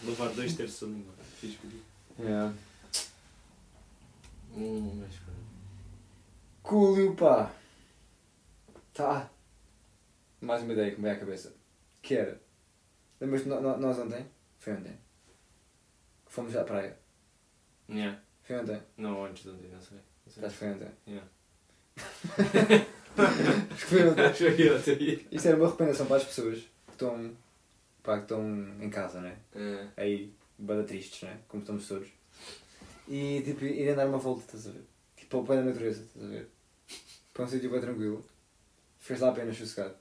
[0.04, 1.14] levar dois terços da língua.
[1.40, 1.58] Fiz.
[2.18, 2.52] Yeah.
[4.56, 5.40] Hum, mas pronto.
[6.62, 7.52] Cúlio, pá.
[8.94, 9.30] Tá.
[10.40, 11.54] Mais uma ideia que me veio à cabeça.
[12.02, 12.40] Que era.
[13.20, 14.26] Lembras-te no- no- nós ontem?
[14.58, 14.96] Foi ontem.
[16.26, 16.96] Fomos à praia.
[17.88, 18.20] Yeah.
[18.42, 18.80] Foi ontem.
[18.96, 19.98] Não, antes de ontem, não sei.
[20.26, 20.88] Foi ontem.
[21.06, 21.28] Yeah.
[25.30, 27.36] Isto era uma recomendação para as pessoas que estão,
[28.02, 28.42] pá, que estão
[28.80, 29.36] em casa, né?
[29.54, 29.86] É.
[29.96, 31.38] Aí, bada tristes, né?
[31.48, 32.08] Como estamos todos.
[33.06, 34.84] E tipo, irem dar uma volta, estás a ver?
[35.16, 36.48] Tipo, ao pé da natureza, estás a ver?
[37.32, 38.24] Para um sítio bem tranquilo.
[38.98, 39.94] Ficas lá apenas sossegado.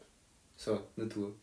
[0.56, 1.36] Só, na tua.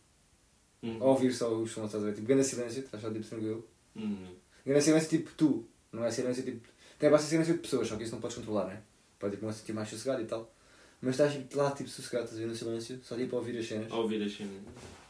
[0.83, 0.97] Hum.
[0.99, 2.15] A ouvir só os sons, estás a ver?
[2.15, 3.67] Tipo, grande silêncio, estás só tipo tranquilo.
[3.95, 4.35] Hum.
[4.65, 6.67] Grande silêncio tipo tu, não é silêncio tipo.
[7.01, 8.81] Tem bastante silêncio de pessoas, só que isso não podes controlar, né?
[9.19, 10.53] Pode tipo, um sítio mais sossegado e tal.
[11.01, 13.57] Mas estás tipo, lá tipo sossegado, estás a ver no silêncio, só tipo a ouvir
[13.57, 13.91] as cenas.
[13.91, 14.51] A ouvir a China.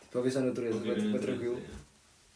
[0.02, 1.58] Tipo, a ouvir só a natureza, a bem natureza, tranquilo.
[1.58, 1.92] é.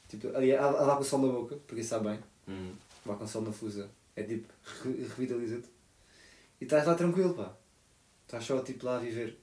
[0.10, 2.20] Tipo, ali, a, a dar com o sol na boca, porque isso sabe bem.
[2.50, 2.74] Hum.
[3.06, 3.90] Vá com o sol na fusa.
[4.16, 4.48] É tipo,
[4.84, 5.70] re- revitaliza-te.
[6.60, 7.54] E estás lá tranquilo, pá.
[8.26, 9.38] Estás só tipo lá a viver.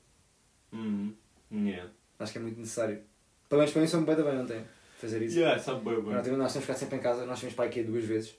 [0.72, 1.12] Hum.
[1.51, 1.90] Yeah.
[2.18, 3.03] Acho que é muito necessário.
[3.48, 4.64] Pelo menos para mim sou-me bem da bem ontem.
[4.98, 5.38] Fazer isso.
[5.38, 6.37] Yeah, sabe bem, Nós, bem.
[6.37, 8.35] nós temos ficado sempre em casa, nós temos para aqui duas vezes.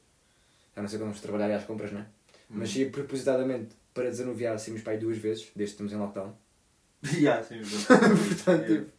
[0.75, 2.07] A não ser quando vamos trabalhar e às compras, né?
[2.49, 2.73] Mas Hum.
[2.73, 6.35] se propositadamente para desanuviar saímos para aí duas vezes, desde que estamos em lockdown.
[7.13, 8.85] Yeah, sim, portanto, Yeah.
[8.85, 8.91] tipo,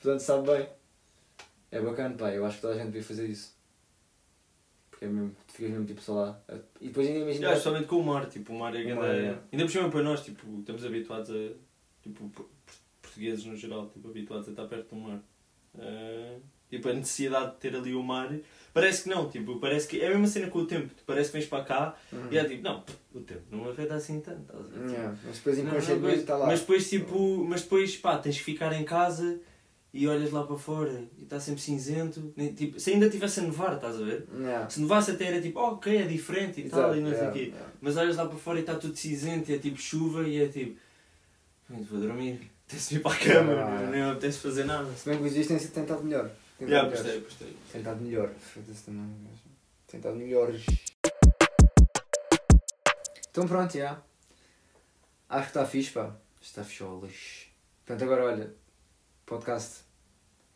[0.00, 0.68] portanto, sabe bem.
[1.70, 2.30] É bacana, pá.
[2.32, 3.56] Eu acho que toda a gente devia fazer isso.
[4.90, 6.40] Porque é mesmo, tu ficas mesmo tipo só lá.
[6.80, 7.34] E depois ainda imagina.
[7.46, 9.06] Yeah, especialmente com o mar, tipo, o mar é grande.
[9.06, 9.38] é.
[9.52, 11.52] Ainda por cima para nós, tipo, estamos habituados a.
[12.02, 12.48] Tipo, por-
[13.02, 15.20] portugueses no geral, tipo, habituados a estar perto do mar.
[15.78, 16.36] Ah,
[16.68, 18.34] tipo, a necessidade de ter ali o mar.
[18.74, 20.00] Parece que não, tipo, parece que.
[20.00, 20.90] É a mesma cena com o tempo.
[21.06, 22.28] Parece que vens para cá Uhum.
[22.30, 24.40] e é tipo, não, o tempo não afeta assim tanto.
[24.42, 24.72] estás a ver?
[24.78, 26.46] Tipo, Yeah, Mas depois inconscientemente está lá.
[26.46, 29.40] Mas depois, tipo, mas depois, pá, tens que ficar em casa
[29.92, 32.32] e olhas lá para fora e está sempre cinzento.
[32.56, 34.26] Tipo, se ainda tivesse a nevar, estás a ver?
[34.38, 34.68] Yeah.
[34.68, 37.20] Se nevasse até era tipo, ok, é diferente e tal, Exato, e não sei o
[37.22, 37.44] yeah, quê.
[37.46, 37.66] yeah.
[37.80, 40.46] Mas olhas lá para fora e está tudo cinzento e é tipo chuva e é
[40.46, 40.78] tipo,
[41.66, 43.80] "Pronto, vou dormir, apetece ir para a cama, Ah.
[43.90, 44.92] não, não apetece fazer nada.
[44.94, 46.30] Se bem que os dias têm sido tentado melhor.
[46.58, 47.56] Postei, postei.
[47.72, 48.30] Tentado melhor.
[48.34, 49.08] Foda-se também.
[49.86, 50.66] Tentado melhores.
[53.30, 54.02] Então pronto, já.
[55.28, 56.16] Acho que está fixe, pá.
[56.40, 57.46] Está ficholas.
[57.86, 59.84] Portanto, agora olha, o podcast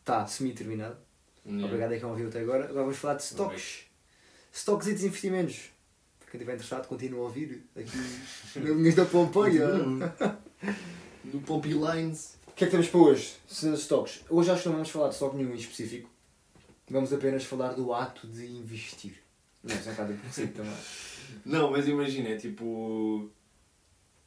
[0.01, 0.97] está semi-terminado.
[1.45, 1.65] Yeah.
[1.65, 2.65] Obrigado a quem ouviu até agora.
[2.65, 3.85] Agora vamos falar de stocks.
[4.51, 5.71] Stocks e desinvestimentos.
[6.19, 7.97] Para quem estiver interessado, continua a ouvir aqui
[8.59, 9.67] na Linhas da Pompeia.
[11.23, 12.37] No Pompey Lines.
[12.53, 13.33] O que é que temos para hoje?
[13.49, 14.21] Stocks.
[14.29, 16.07] Hoje acho que não vamos falar de stock nenhum em específico.
[16.87, 19.23] Vamos apenas falar do ato de investir.
[19.63, 20.13] Não, isso é um bocado
[20.53, 20.73] também.
[21.43, 23.27] Não, mas imagina, é tipo.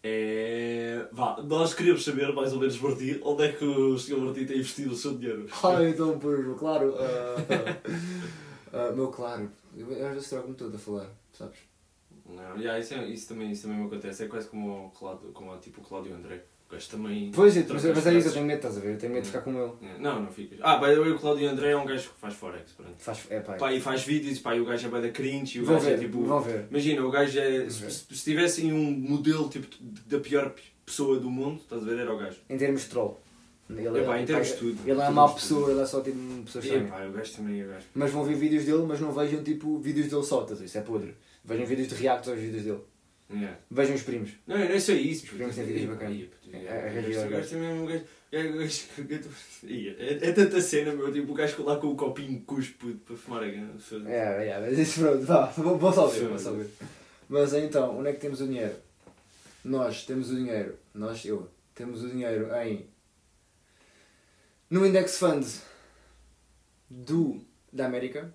[0.03, 1.09] É.
[1.13, 4.19] Vá, nós queríamos saber, mais ou menos por ti, onde é que o Sr.
[4.19, 5.47] Martim tem investido o seu dinheiro.
[5.63, 6.97] Ah, então, por claro.
[6.99, 7.37] ah,
[8.73, 9.49] ah, meu claro.
[9.77, 11.59] Eu às vezes troco-me todo a falar, sabes?
[12.29, 14.25] Não, yeah, isso, é- isso, também, isso também me acontece.
[14.25, 16.45] É quase como o Cláudio, como tipo, o Cláudio André.
[16.69, 17.31] O gajo também.
[17.33, 18.93] Pois é, mas, as mas é isso, eu tenho medo, estás a ver?
[18.95, 19.73] Eu tenho medo de ficar como ele.
[19.83, 20.59] Yeah, Não, não ficas.
[20.63, 22.73] Ah, by the way, o Cláudio André é um gajo que faz Forex.
[22.73, 22.95] Pronto.
[22.99, 23.55] Faz, é pá.
[23.55, 25.77] Pá, e faz vídeos, pá, e o gajo é bem da cringe e o Vão
[25.77, 26.25] gajo é ver, tipo.
[26.25, 26.67] vão ver.
[26.69, 27.71] Imagina, o gajo é.
[27.71, 29.69] Se, se tivessem um modelo tipo
[30.07, 30.53] da pior
[30.85, 31.99] pessoa do mundo, estás a ver?
[32.01, 32.39] Era o gajo.
[32.51, 33.21] Em termos de troll.
[33.71, 34.79] Ele, Epá, em ele- termos de tudo.
[34.91, 36.63] Ele é Em má pessoa, ele é só tipo uma pessoa
[37.13, 37.87] gajo também é o gajo.
[37.95, 40.67] Mas vão ver vídeos dele, mas não vejam tipo vídeos dele só, estás a ver?
[40.67, 41.15] Isso é podre.
[41.45, 42.81] Vejam vídeos de react aos vídeos dele.
[43.29, 43.59] Yeah.
[43.71, 44.31] Vejam os primos.
[44.47, 45.25] Não, não é só isso.
[45.25, 46.29] Os primos têm vídeos bacanas.
[46.53, 46.61] É, é,
[46.97, 48.05] é O gajo- é um gajo.
[48.31, 48.39] é
[50.31, 51.13] um tanta cena, meu.
[51.13, 53.75] Tipo, o gajo lá com o copinho cuspo para fumar a gana.
[54.07, 56.71] É, é, mas isso pronto, vá, vou, só ver, vou só ver.
[57.29, 58.75] Mas então, onde é que temos o dinheiro?
[59.65, 62.87] Nós temos o dinheiro, nós, eu, temos o dinheiro em.
[64.71, 65.45] no Index Fund
[66.89, 68.33] do, da América.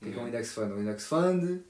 [0.00, 0.72] O que é, um Index Fund?
[0.72, 1.60] O Index Fund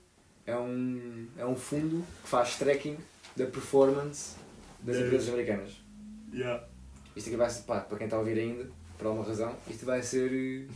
[0.51, 2.97] é um, é um fundo que faz tracking
[3.37, 4.37] da performance
[4.81, 5.81] das Das- empresas americanas.
[6.33, 6.65] Yeah.
[7.17, 9.85] Isto aqui vai ser, pá, para quem está a ouvir ainda, por alguma razão, isto
[9.85, 10.73] vai ser eh,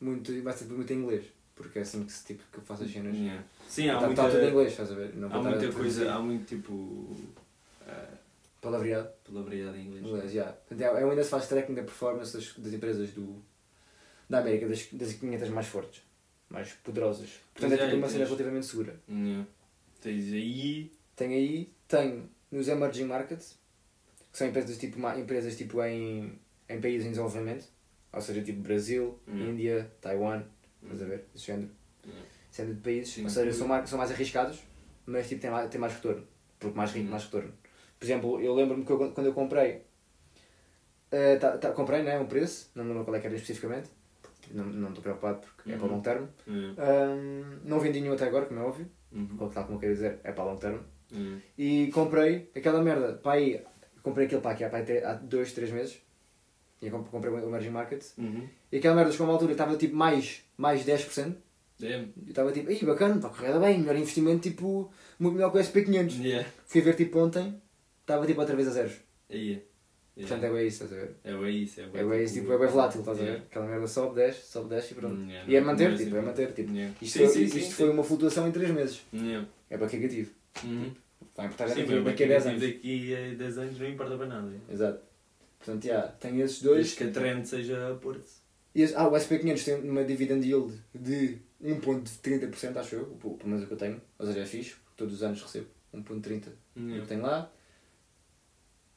[0.00, 1.24] muito, vai ser muito em inglês.
[1.54, 3.14] Porque é assim que, se, tipo, que eu faço as cenas.
[3.16, 3.42] Yeah.
[3.68, 5.14] Sim, há Está, muita, está tudo em inglês, estás a ver?
[5.16, 7.16] Não há muita coisa, há muito tipo.
[7.88, 8.08] ah,
[8.60, 9.08] Palavreado.
[9.24, 10.04] palavreado em inglês.
[10.06, 10.44] Inglês, já.
[10.44, 13.42] Portanto, é, é se faz tracking da performance das, das empresas do,
[14.28, 16.02] da América, das, das 500 mais fortes,
[16.48, 17.40] mais poderosas.
[17.54, 19.00] Portanto, é é, tipo uma cena relativamente segura.
[19.08, 19.46] Yeah.
[20.00, 20.92] Tens aí.
[21.16, 23.58] Tem aí, tem nos emerging markets,
[24.30, 27.66] que são empresas tipo, empresas tipo em, em países em desenvolvimento,
[28.12, 29.50] ou seja, tipo Brasil, Hum.
[29.50, 30.44] Índia, Taiwan,
[30.82, 31.24] estás a ver?
[31.34, 31.70] Esse género.
[32.04, 32.26] Yeah.
[32.50, 34.58] Esse género de países, Sim, ou seja, são mais, são mais arriscados,
[35.06, 36.26] mas tipo, têm, mais, têm mais retorno.
[36.58, 37.52] Porque mais rico, mais retorno.
[37.98, 39.82] Por exemplo, eu lembro-me que eu- quando eu comprei,
[41.10, 43.88] eh, tá- tá- comprei né, um preço, não me lembro qual é que era especificamente,
[44.52, 45.90] não estou preocupado porque é para Uhum.
[45.92, 46.28] longo termo.
[46.48, 46.82] Yeah.
[46.82, 49.36] Ahm, não vendi nenhum até agora, como é óbvio, Uhum.
[49.50, 50.80] tal como eu quero dizer, é para longo termo.
[51.12, 51.42] Yeah.
[51.58, 53.60] E comprei aquela merda, pá aí,
[54.02, 56.00] comprei aquilo pá, aqui há, pá, aí há 2, 3 meses.
[56.82, 58.04] E comprei o Emerging Market.
[58.18, 58.46] Uhum.
[58.70, 61.34] E aquela merda chegou a uma altura estava tipo mais, mais 10%.
[61.78, 62.12] Damn.
[62.26, 65.58] E estava tipo, aí bacana, está a correr bem, melhor investimento, tipo, muito melhor que
[65.58, 66.22] o SP500.
[66.22, 66.48] Yeah.
[66.66, 67.60] Fui ver tipo ontem,
[68.00, 68.94] estava tipo outra vez a zeros.
[70.16, 70.22] Aí.
[70.24, 71.16] Portanto é bem isso, estás a ver?
[71.24, 71.80] É bem isso.
[71.80, 73.36] É É bem isso, tipo, é bem volátil, estás a ver?
[73.36, 75.14] Aquela merda sobe, desce, sobe, desce e pronto.
[75.14, 76.26] Hum, yeah, E é manter, não tipo, é assim.
[76.28, 76.72] manter, tipo.
[76.72, 76.94] Yeah.
[77.02, 77.70] Isto, Sim, foi, sim, isto sim.
[77.70, 79.02] foi uma flutuação em 3 meses.
[79.12, 79.46] Yeah.
[79.68, 80.30] É para que negativo.
[80.64, 80.90] Uhum.
[81.36, 82.60] Vai importar Sim, daqui, mas daqui a 10 anos.
[82.62, 84.52] Daqui a 10 anos não importa para nada.
[84.70, 85.00] Exato.
[85.58, 86.94] Portanto, já, tem esses Desde dois.
[86.94, 88.24] que a trend seja a Porto.
[88.74, 93.64] Esse- ah, o SP500 tem uma dividend yield de 1.30%, acho eu, o- pelo menos
[93.64, 94.00] o que eu tenho.
[94.18, 96.52] Ou seja, é fixe, todos os anos recebo 1.30%.
[96.76, 97.50] É o que tenho lá.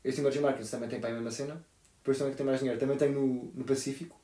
[0.03, 1.65] Este Emerging Markets também tem para a mesma cena.
[1.97, 2.79] Depois também que tem mais dinheiro.
[2.79, 4.19] Também tem no, no Pacífico.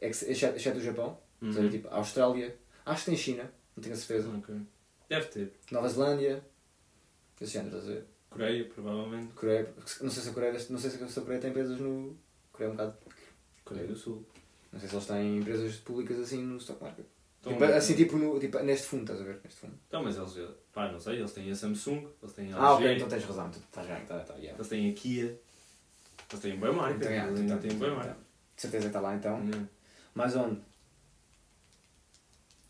[0.00, 1.18] Ex- Exceto, exceto o Japão.
[1.42, 1.70] Ou seja, Uhum.
[1.70, 2.56] tipo, a Austrália.
[2.86, 4.28] Acho que tem China, não tenho a certeza.
[4.36, 4.54] Ok.
[5.08, 5.52] Deve ter.
[5.70, 6.44] Nova Zelândia.
[7.40, 8.06] Esse género, estás a ver?
[8.30, 9.32] Coreia, provavelmente.
[9.34, 9.74] Coreia.
[10.00, 12.16] Não sei se a Coreia, não sei se a Coreia tem empresas no.
[12.52, 12.96] Coreia é um bocado.
[13.64, 14.24] Coreia do Sul.
[14.72, 17.06] Não sei se eles têm empresas públicas assim no stock market.
[17.46, 19.38] Então, Tipo, assim, tipo, no, tipo, neste fundo, estás a ver?
[19.44, 19.74] Neste fundo.
[19.86, 20.34] Então, mas eles,
[20.72, 23.24] pá, não sei, eles têm a Samsung, eles têm a Ah, LG, ok, então tens
[23.24, 23.50] razão.
[23.50, 24.54] Tu estás bem, tá, tá, yeah.
[24.54, 25.24] eles têm a Kia,
[26.30, 28.16] eles têm bem marca, Então, yeah, eles ainda têm então, bem marca.
[28.56, 29.38] De certeza que está lá então.
[29.44, 29.66] Yeah.
[30.14, 30.60] Mais onde?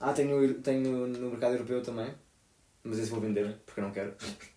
[0.00, 2.12] Ah, tenho, no- tenho no, no mercado europeu também.
[2.82, 4.12] Mas esse vou vender, porque eu não quero.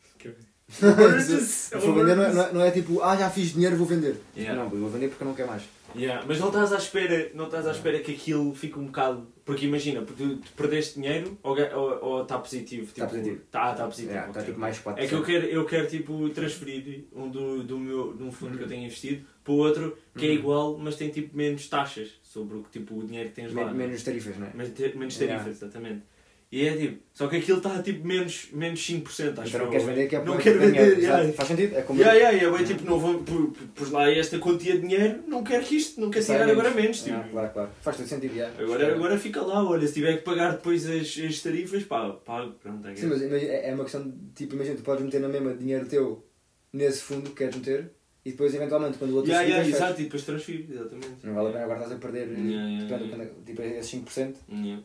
[0.70, 3.86] Se for vender, não é, não, é, não é tipo, ah, já fiz dinheiro, vou
[3.88, 4.20] vender.
[4.36, 4.62] Yeah.
[4.62, 5.64] Não, vou vender porque eu não quero mais.
[5.98, 9.28] Yeah, Mas não estás à espera, não estás à espera que aquilo fique um bocado.
[9.44, 12.86] Porque imagina, porque tu, tu perdeste dinheiro ou está positivo?
[12.88, 13.42] Tá tipo, positivo.
[13.50, 14.10] Tá, tá positivo.
[14.12, 14.50] Yeah, Está ok.
[14.50, 14.94] tipo mais 4%.
[14.98, 18.58] É que eu quero, eu quero tipo, transferir um do, do meu, de um fundo
[18.58, 20.36] que eu tenho investido para o outro que é Uhum.
[20.36, 23.66] igual, mas tem tipo menos taxas sobre o, tipo, o dinheiro que tens lá.
[23.66, 24.52] Men- menos tarifas, não é?
[24.54, 24.78] Menos
[25.20, 25.42] Yeah.
[25.42, 26.04] tarifas, exatamente.
[26.50, 29.86] E é tipo, só que aquilo está tipo menos, menos 5%, acho Então não queres
[29.86, 31.34] vender que é Não quero vender, yeah.
[31.34, 31.76] Faz sentido?
[31.76, 32.00] É como.
[32.00, 35.24] Yeah, yeah, yeah, bem, tipo, não vou, pu- pu- pus lá esta quantia de dinheiro,
[35.28, 37.02] não quero que isto, não quero tirar agora menos.
[37.02, 37.22] Tipo.
[37.32, 37.70] Claro, claro.
[37.82, 38.64] Faz todo sentido, yeah.
[38.64, 42.54] Agora, agora fica lá, olha, se tiver que pagar depois as, as tarifas, pá, pago,
[42.64, 45.28] pronto, é Sim, mas é é uma questão de tipo, imagina, tu podes meter na
[45.28, 46.26] mesma dinheiro teu
[46.72, 47.92] nesse fundo que queres meter
[48.24, 51.26] e depois eventualmente quando o outro Yeah, yeah, exato, e depois transfiro, exatamente.
[51.26, 53.34] Não vale a pena agora estás a perder Yeah, yeah, depende yeah.
[53.46, 54.84] tipo, esses 5% Yeah.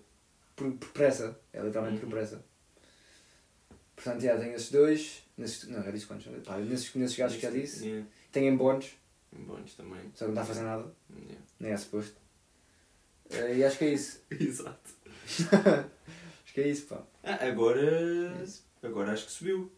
[0.62, 1.38] Por, por pressa.
[1.52, 2.10] É literalmente por Uhum.
[2.12, 2.44] pressa.
[3.96, 5.22] Portanto, já tenho esses dois.
[5.36, 6.26] Nesses, não, já disse quantos?
[6.44, 7.86] Pá, nesses, nesses gajos que já disse.
[7.86, 8.06] Yeah.
[8.32, 8.92] Tenho em bónus,
[9.36, 10.00] Em bónus também.
[10.14, 10.92] só que não está a fazer nada.
[11.14, 11.36] Yeah.
[11.60, 12.16] Nem é suposto.
[13.30, 14.20] Eh, e acho que é isso.
[14.30, 14.90] Exato.
[16.44, 17.02] acho que é isso, pá.
[17.22, 18.32] Ah, agora,
[18.82, 19.70] agora acho que subiu.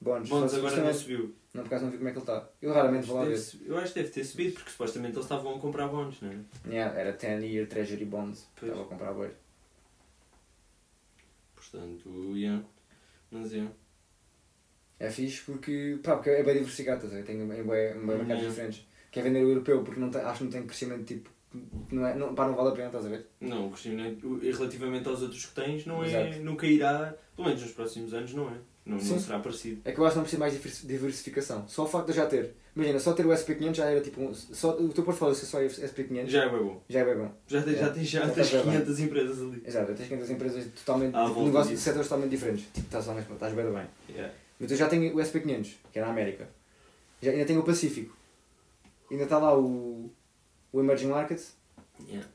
[0.00, 0.28] Bónus.
[0.28, 1.34] Bónus agora não subiu.
[1.54, 2.48] Não, por acaso não vi como é que ele está.
[2.62, 3.40] Eu raramente vou lá ver.
[3.64, 6.38] eu acho que deve ter subido, porque supostamente eles estavam a comprar bónus, não é?
[6.68, 8.46] Yeah, era 10 year treasury bonds.
[8.54, 8.70] Pois.
[8.70, 9.30] Estava a comprar boi.
[11.70, 12.62] Portanto, yeah.
[13.30, 13.66] Mas é.
[15.00, 17.24] É fixe porque, pá, porque é bem diversificado, estás a ver?
[17.24, 18.48] Tem em bem, em bem mercados Yeah.
[18.48, 18.86] diferentes.
[19.10, 21.30] Quer vender o europeu porque não tem, acho que não tem crescimento tipo.
[21.90, 23.26] Não, é, não, pá, não vale a pena, estás a ver?
[23.40, 26.44] Não, o crescimento, relativamente aos outros que tens, não é, Exato.
[26.44, 28.58] nunca irá, pelo menos nos próximos anos, não é.
[28.88, 29.18] Não, não Sim.
[29.20, 29.82] será parecido.
[29.84, 31.68] É que eu acho que não preciso mais diversi- diversificação.
[31.68, 32.54] Só o facto de já ter.
[32.74, 34.20] Imagina, só ter o SP500 já era tipo.
[34.22, 36.82] Um, só, o teu portfólio ser só SP500 já, Já é bem bom.
[36.88, 37.30] é bem bom.
[37.46, 38.62] Já tens, já tens, já Já tens bem.
[38.62, 39.62] 500 empresas ali.
[39.66, 41.14] Exato, tens 500 empresas totalmente.
[41.14, 42.64] À tipo, negócios de setores totalmente diferentes.
[42.72, 43.86] Tipo, estás, lá mesmo, estás bem bem.
[44.08, 44.34] Yeah.
[44.58, 46.48] Mas eu já tenho o SP500, que é na América.
[47.20, 48.16] Já, ainda tenho o Pacífico.
[49.10, 50.10] Ainda está lá o,
[50.72, 51.54] o Emerging Markets.
[52.08, 52.26] Yeah.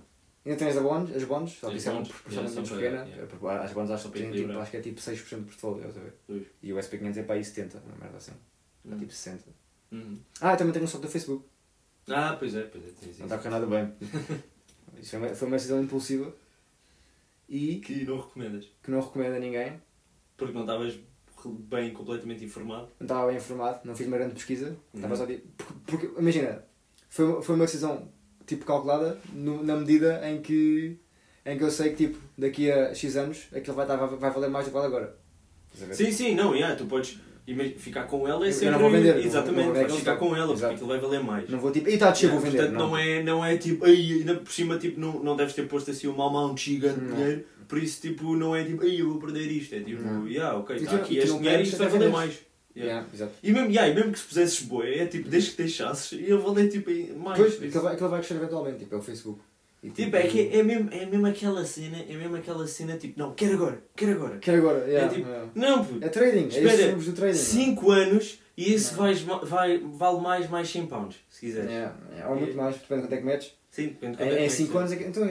[0.45, 3.07] Ainda tens a bonds, as bonds, só que isso é uma só pequena.
[3.63, 6.51] As bonds acho que, tipo, acho que é tipo 6% do portfólio, estás a ver?
[6.61, 8.33] E o SP500 é para aí 70, uma merda assim.
[8.89, 8.97] É Hum.
[8.99, 9.43] tipo 60.
[9.93, 10.19] Uhum.
[10.41, 11.45] Ah, eu também tenho um stock do Facebook.
[12.09, 12.87] Ah, pois é, pois é.
[12.99, 13.93] Tens Não está a correr nada bem.
[14.99, 16.35] Isso foi uma, foi uma decisão impulsiva
[17.47, 18.69] e Que não recomendas.
[18.83, 19.81] que não recomendo a ninguém.
[20.35, 20.99] Porque não estavas
[21.45, 22.89] bem completamente informado.
[22.99, 24.77] Não estava bem informado, não fiz uma grande pesquisa.
[24.93, 25.19] Estava Uhum.
[25.19, 25.47] só tipo.
[25.85, 26.65] Porque, porque, imagina,
[27.09, 28.11] foi, foi uma decisão
[28.45, 30.97] tipo calculada no- na medida em que,
[31.45, 34.31] em que eu sei que tipo, daqui a X anos aquilo vai, estar, vai, vai
[34.31, 35.15] valer mais do que vale agora.
[35.91, 37.19] Sim, sim, não, yeah, tu podes
[37.77, 38.69] ficar com ela é Eu sempre.
[38.71, 41.49] não vou vender, não- Exatamente, não ficar com ela, porque aquilo vai valer mais.
[41.49, 42.63] Não vou tipo, e está a descer, Yeah, vou vender.
[42.69, 42.97] portanto, não.
[42.97, 46.07] é, não é tipo, ai, ainda por cima, tipo, não, não deves ter posto assim
[46.07, 47.15] uma amount gigante de Não.
[47.15, 49.73] dinheiro, por isso, tipo, não é tipo, ai, eu vou perder isto.
[49.75, 50.27] É tipo, Não.
[50.27, 52.39] yeah, ok, está aqui este não dinheiro e isto vai valer mais.
[52.75, 53.05] Yeah.
[53.13, 53.31] Yeah.
[53.43, 56.35] E, mesmo, yeah, e mesmo que se pusesses boé, é tipo, desde que deixasses, ia
[56.37, 57.37] valer tipo mais.
[57.37, 57.63] Pois, isso.
[57.65, 59.39] aquilo vai, aquilo vai crescer eventualmente, tipo, é o Facebook.
[59.83, 63.19] E, Tipo, é, que é, mesmo, é mesmo aquela cena, é mesmo aquela cena, tipo,
[63.19, 64.37] não, quero agora, quero agora.
[64.37, 65.49] Quero agora, yeah, tipo, yeah.
[65.53, 67.37] Não, puto, É trading, é isso Espera, que chamamos do trading.
[67.37, 68.79] 5 anos e Não.
[68.95, 71.69] vais, vai, vale mais, mais 100 pounds, se quiseres.
[71.69, 73.53] Yeah, yeah, ou muito mais, depende de quanto é que metes.
[73.69, 74.79] Sim, depende de quanto é 5 é.
[74.79, 75.23] anos, é que- então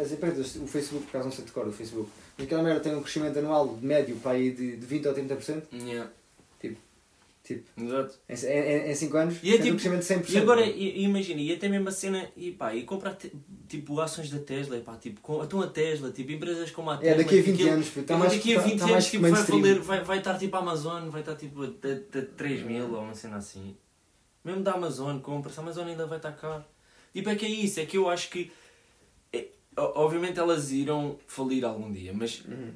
[0.00, 2.78] as empresas, o Facebook, por acaso não sei de cor, o Facebook, mas aquela merda
[2.80, 6.08] tem um crescimento anual médio para aí de, de 20 ou 30%, Yeah.
[7.54, 8.18] Tipo, Exato.
[8.28, 10.32] em 5 anos, E é um tipo- crescimento de 100%.
[10.34, 13.32] E agora, e imagina, e até mesmo a cena, e pá, e comprar te-
[13.66, 16.96] tipo ações da Tesla, e pá, tipo, com, então a Tesla, tipo, empresas como a
[16.98, 17.14] Tesla.
[17.14, 18.92] É, daqui a 20 aquilo- anos, puto, está mais daqui a está- 20 está anos
[18.94, 22.18] mais tipo, vai, valer, vai, vai estar tipo a Amazon, vai estar tipo a, a,
[22.18, 23.74] a 3 mil ou uma cena assim.
[24.44, 26.64] Mesmo da Amazon, compra-se, a Amazon ainda vai estar cá.
[27.12, 28.50] Tipo, é que é isso, é que eu acho que.
[29.32, 29.46] é,
[29.76, 32.72] obviamente elas irão falir algum dia, mas, Uhum.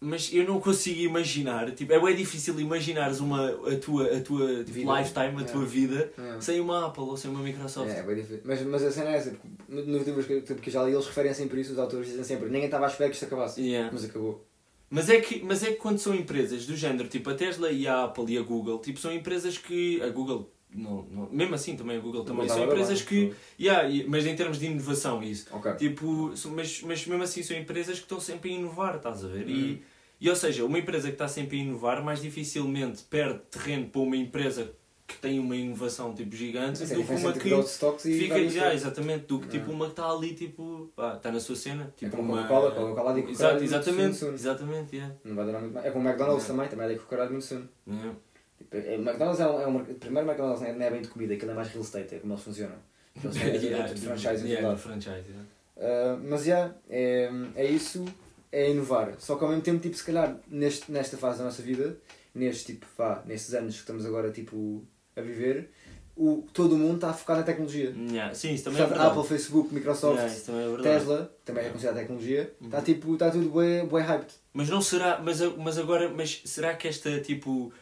[0.00, 1.70] Mas eu não consigo imaginar.
[1.72, 5.66] Tipo, é bem difícil imaginares uma, a tua, a tua tipo, lifetime, a tua Yeah.
[5.66, 6.40] vida, Yeah.
[6.40, 7.90] sem uma Apple ou sem uma Microsoft.
[7.90, 8.40] É, é bem difícil.
[8.44, 9.46] Mas, mas a cena é essa, porque
[9.90, 12.46] nos livros que, que eu já li, eles referem sempre isso, os autores dizem sempre,
[12.46, 13.60] ninguém estava à espera que isto acabasse.
[13.60, 13.90] Yeah.
[13.92, 14.46] Mas acabou.
[14.88, 17.86] Mas é, que, mas é que quando são empresas do género, tipo a Tesla e
[17.86, 20.02] a Apple e a Google, tipo, são empresas que.
[20.02, 23.30] A Google, não, não, mesmo assim também a Google também, são empresas bem.
[23.30, 23.62] que.
[23.62, 25.46] Yeah, mas em termos de inovação, isso.
[25.52, 25.74] Ok.
[25.74, 29.44] Tipo, mas, mas mesmo assim são empresas que estão sempre a inovar, estás a ver?
[29.46, 29.50] Uhum.
[29.50, 29.82] E,
[30.20, 34.00] e ou seja, uma empresa que está sempre a inovar mais dificilmente perde terreno para
[34.00, 34.72] uma empresa
[35.06, 38.38] que tem uma inovação tipo gigante é do que uma que e fica.
[38.38, 38.74] Yeah, stocks.
[38.74, 39.74] exatamente, do que tipo Yeah.
[39.74, 41.92] uma que está ali, tipo, pá, está na sua cena.
[41.96, 42.42] É Tipo como uma.
[42.46, 44.34] Coca-Cola, Coca-Cola que Exato, exatamente, soon, soon.
[44.34, 45.14] exatamente, yeah.
[45.24, 45.86] Não vai durar muito mais.
[45.86, 46.64] É como o McDonald's Yeah.
[46.70, 47.62] também, também é o caralho muito soon.
[47.88, 48.14] Yeah.
[48.58, 51.02] Tipo, é- o McDonald's é um, é um primeiro McDonald's não é, não é bem
[51.02, 52.76] de comida, aquilo é mais real estate, é como eles funcionam.
[53.16, 54.76] Eles têm Yeah, yeah, de e yeah, tudo lá.
[54.76, 55.44] franchise, yeah.
[55.76, 58.04] Uh, mas já, é, é isso,
[58.52, 59.14] é inovar.
[59.18, 61.96] Só que ao mesmo tempo, tipo, se calhar, neste, nesta fase da nossa vida,
[62.34, 64.82] neste tipo, vá, nestes anos que estamos agora tipo,
[65.16, 65.70] a viver,
[66.16, 67.94] o, todo o mundo está a focar na tecnologia.
[68.10, 69.18] Yeah, Sim, isso também é Portanto, verdade.
[69.20, 70.82] Apple, Facebook, Microsoft, Yeah, também é.
[70.82, 72.84] Tesla, também é considerada tecnologia, está Uhum.
[72.84, 74.32] tipo, está tudo bué, bué hyped.
[74.52, 77.72] Mas não será, mas, mas agora, mas será que esta tipo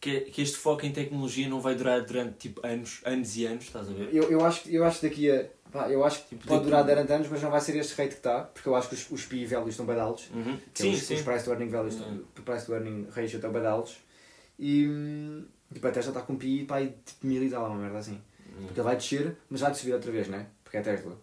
[0.00, 3.64] que, que este foco em tecnologia não vai durar durante tipo anos, anos e anos,
[3.64, 4.08] estás a ver?
[4.12, 5.46] Eu, eu, acho, eu acho que daqui a.
[5.74, 8.10] pá, eu acho que Tipo, pode durar durante anos, mas não vai ser este rate
[8.10, 10.30] que está, porque eu acho que os, os PI values estão bem altos.
[10.32, 10.54] Uhum.
[10.54, 11.14] é Sim, os, sim.
[11.16, 12.20] os price to earning values, Yeah.
[12.38, 13.96] o price to earning ratio estão bem altos.
[14.58, 17.66] E hum, tipo, a Tesla está com um PI pá, aí, tipo mil e tal,
[17.66, 18.20] uma merda assim.
[18.56, 18.66] Uhum.
[18.66, 20.46] Porque ele vai descer, mas vai subir outra vez, né?
[20.62, 21.18] Porque é Tesla.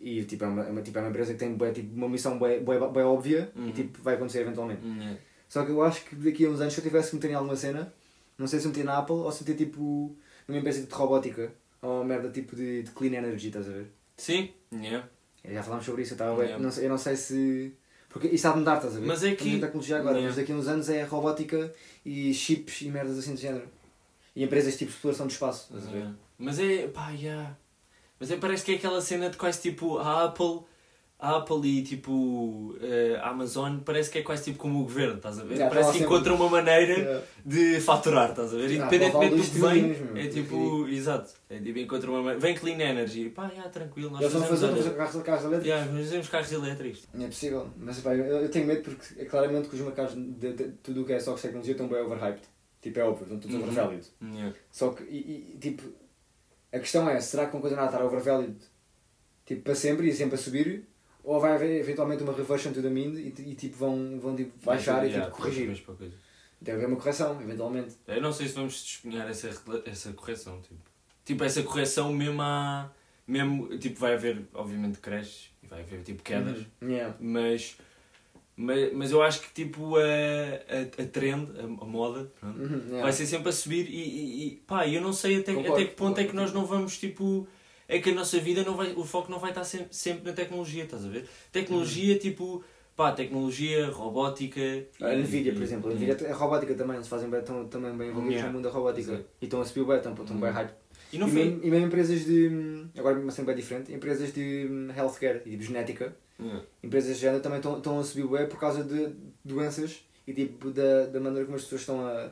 [0.00, 2.38] E tipo, é uma, é uma, tipo, é uma empresa que tem tipo, uma missão
[2.38, 3.68] bem, bem, óbvia Uhum.
[3.68, 4.84] e tipo, vai acontecer eventualmente.
[4.84, 5.16] Uhum.
[5.48, 7.34] Só que eu acho que daqui a uns anos, se eu tivesse que meter em
[7.34, 7.92] alguma cena,
[8.38, 10.16] não sei se meter na Apple ou se meter tipo
[10.48, 11.52] numa empresa de robótica
[11.82, 13.86] ou uma merda tipo de, de clean energy, estás a ver?
[14.16, 15.08] Sim, yeah.
[15.44, 16.62] Já falámos sobre isso, eu, bué- Yeah.
[16.62, 17.72] não sei, eu não sei se.
[18.08, 19.06] Porque isso há de mudar, estás a ver?
[19.06, 20.28] Mas é que- tecnologia agora, Yeah.
[20.28, 21.72] mas daqui a uns anos é robótica
[22.04, 23.66] e chips e merdas assim de género.
[24.36, 26.08] E empresas tipo de exploração do espaço, estás a ver?
[26.38, 27.56] Mas é, pá, yeah.
[28.18, 30.60] Mas é, parece que é aquela cena de quase tipo a Apple,
[31.20, 35.16] a Apple e tipo eh, a Amazon, parece que é quase tipo como o governo,
[35.16, 35.54] estás a ver?
[35.56, 37.22] Yeah, parece que encontra uma maneira Yeah.
[37.44, 38.70] de faturar, estás a ver?
[38.70, 40.16] Ah, Independentemente do que vem, meu.
[40.16, 44.22] é tipo, exato, é tipo, encontra uma maneira, vem clean energy, pá, yeah, tranquilo, nós
[44.22, 45.66] fazemos, fazer, olha, carros, carros elétricos.
[45.66, 47.08] yeah, nós fazemos carros elétricos.
[47.18, 50.52] É possível, mas pá, eu, eu tenho medo porque é claramente que os mercados de,
[50.52, 52.42] de, tudo o que é só tecnologia estão bem overhyped.
[52.80, 53.62] Tipo, é óbvio, estão todos Uhum.
[53.62, 54.06] overvalued.
[54.22, 54.54] Yeah.
[54.72, 55.82] Só que, e, e, tipo,
[56.72, 58.56] a questão é, será que vão continuar a estar overvalued
[59.44, 60.88] tipo, para sempre e sempre a subir?
[61.22, 64.52] Ou vai haver eventualmente uma reversion to the mean e, e tipo, vão, vão tipo,
[64.64, 65.82] baixar e tipo, corrigir?
[65.84, 66.10] coisa.
[66.60, 67.94] Deve haver uma correção, eventualmente.
[68.06, 69.48] Eu não sei se vamos despenhar essa,
[69.86, 70.60] essa correção.
[70.60, 70.80] Tipo.
[71.24, 72.90] tipo, essa correção mesmo há.
[73.26, 76.90] Mesmo, tipo, vai haver, obviamente, creches e vai haver tipo quedas, Uhum.
[76.90, 77.14] Yeah.
[77.20, 77.76] mas,
[78.56, 83.02] mas, mas eu acho que tipo a, a, a trend, a, a moda, Uhum, yeah.
[83.02, 85.84] vai ser sempre a subir e, e, e pá, eu não sei até, Concordo, até
[85.84, 87.46] que ponto é que nós não vamos tipo.
[87.90, 88.92] É que a nossa vida não vai.
[88.92, 91.28] O foco não vai estar sempre, sempre na tecnologia, estás a ver?
[91.50, 92.62] Tecnologia tipo.
[92.96, 94.60] Pá, tecnologia, robótica.
[95.00, 97.40] A e- Nvidia, e- por exemplo, a e- Nvidia é robótica também, eles fazem bem,
[97.40, 98.48] estão também bem envolvidos Yeah.
[98.48, 99.12] no mundo da robótica.
[99.12, 99.26] Exato.
[99.40, 100.54] E estão a subir bem, estão, estão bem Uhum.
[100.54, 100.70] hype.
[101.12, 101.44] E E, não foi.
[101.44, 102.86] mesmo, e mesmo empresas de.
[102.98, 106.62] Agora uma cena bem diferente, empresas de hum, healthcare e tipo genética, Yeah.
[106.84, 109.14] empresas de género também estão, estão a subir bem por causa de
[109.44, 112.30] doenças e tipo da, da maneira como as pessoas estão a,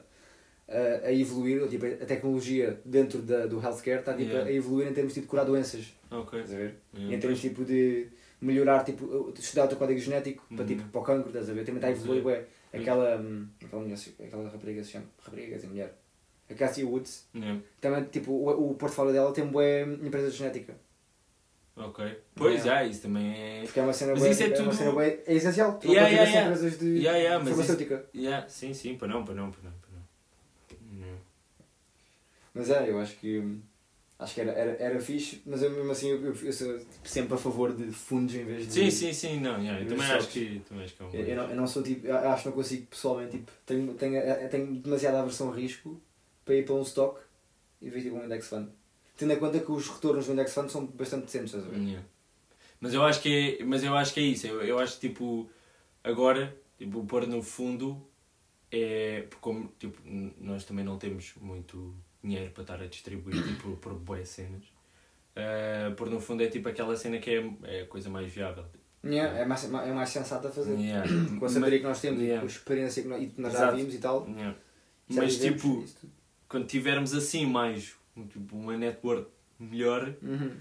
[0.69, 4.49] a, a evoluir, tipo, a tecnologia dentro da, do healthcare está tipo, Yeah.
[4.51, 5.95] a evoluir em termos tipo, de curar doenças.
[6.11, 6.41] Ok.
[6.41, 6.75] Estás a ver?
[6.95, 7.17] Yeah.
[7.17, 8.09] Em termos tipo de
[8.41, 10.67] melhorar, tipo, estudar o teu código genético para, Uhum.
[10.67, 11.65] tipo, para o cancro, estás a ver?
[11.65, 12.45] Também está a evoluir, ué.
[12.73, 15.95] Aquela, hum, aquela, mulher, aquela rapariga se chama, rapariga, dizer, mulher,
[16.51, 17.61] a Cassie Woods, Yeah.
[17.81, 20.75] também, tipo, o, o portfólio dela tem bué empresa de genética.
[21.77, 22.05] Ok.
[22.35, 23.63] Pois, já, isso também é.
[23.63, 25.79] Porque é uma cena Mas bué, isso é é, uma tudo- cena bué, é essencial.
[25.79, 26.51] Tu Yeah, yeah, yeah.
[26.51, 28.05] empresas de Yeah, yeah, farmacêutica.
[28.15, 29.51] Yeah, sim, sim, para para não, para não.
[29.53, 29.73] Para não.
[32.55, 33.61] Mas é, eu acho que
[34.19, 37.35] acho que era, era, era fixe, mas eu mesmo assim eu, eu, eu sou sempre
[37.35, 38.73] a favor de fundos em vez de.
[38.73, 41.27] Sim, sim, sim, não, yeah, eu também acho que, também acho que é um Eu,
[41.27, 44.49] eu não, eu não sou tipo, acho que não consigo pessoalmente, tipo, tenho, tenho, eu
[44.49, 46.01] tenho demasiada aversão a risco
[46.45, 47.21] para ir para um stock
[47.81, 48.69] e ver tipo um index fund.
[49.17, 51.81] Tendo em conta que os retornos do index fund são bastante decentes, estás a ver?
[51.81, 52.05] Yeah.
[52.81, 54.47] Mas eu acho que é, mas eu acho que é isso.
[54.47, 55.49] Eu, eu acho que tipo
[56.03, 58.05] agora, tipo, pôr no fundo
[58.71, 59.99] é porque como tipo,
[60.41, 64.65] nós também não temos muito dinheiro para estar a distribuir tipo, por boas cenas.
[65.37, 68.65] Uh, pôr no fundo é tipo aquela cena que é, é a coisa mais viável.
[69.05, 70.75] Yeah, é, mais, é mais sensato a fazer.
[70.77, 71.09] Yeah.
[71.39, 72.37] Com a sabedoria que nós temos Yeah.
[72.37, 74.27] e com a experiência que nós, e nós já vimos e tal.
[74.29, 74.57] Yeah.
[75.09, 75.85] já Mas tipo,
[76.49, 77.95] quando tivermos assim mais
[78.31, 80.49] tipo, uma network melhor, Uhum.
[80.49, 80.53] uh,